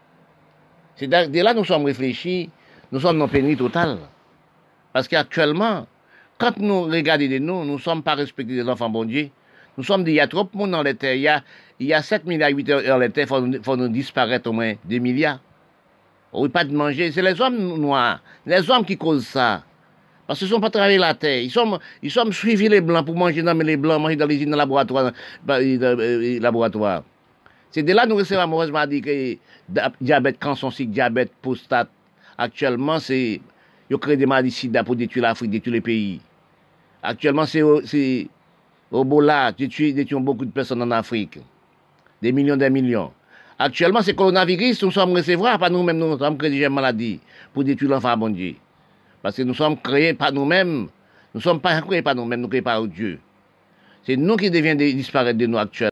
[0.96, 2.50] C'est de là nous sommes réfléchis,
[2.92, 3.96] nous sommes dans pénis total.
[4.92, 5.86] Parce qu'actuellement,
[6.36, 9.30] quand nous regardons de nous, nous ne sommes pas respectés des enfants bon Dieu.
[9.76, 11.14] Nous sommes, il y a trop de monde dans les terres.
[11.14, 11.42] Il y a,
[11.80, 14.52] il y a 7 milliards, 8 heures dans les terres, il faut, nous disparaître au
[14.52, 15.40] moins 2 milliards.
[16.32, 17.12] On pas de manger.
[17.12, 19.62] C'est les hommes noirs, les hommes qui causent ça.
[20.26, 21.42] Parce qu'ils ne sont pas travaillés la terre.
[21.42, 24.36] Ils sont, ils sont suivis les blancs pour manger dans les blancs, manger dans les
[24.36, 25.12] usines, dans laboratoire,
[25.46, 27.02] laboratoire.
[27.70, 29.36] C'est de là que nous recevons amoureusement dit que
[30.00, 31.88] diabète, cancer, diabète, prostate,
[32.38, 33.40] Actuellement, c'est.
[33.90, 36.20] Ils créent des maladies sida pour détruire l'Afrique, détruire les pays.
[37.02, 38.28] Actuellement, c'est
[38.94, 41.38] Ebola, détruire, détruire beaucoup de personnes en Afrique.
[42.22, 43.10] Des millions, des millions.
[43.58, 47.20] Actuellement, c'est coronavirus, nous sommes recevoir, pas nous-mêmes, nous sommes créés des maladies
[47.52, 48.56] pour détruire l'enfant bon Dieu.
[49.22, 50.88] Parce que nous sommes créés par nous-mêmes, nous
[51.34, 53.18] ne sommes pas créés par nous-mêmes, nous créés par Dieu.
[54.04, 55.82] C'est nous qui devions disparaître de nous actuellement.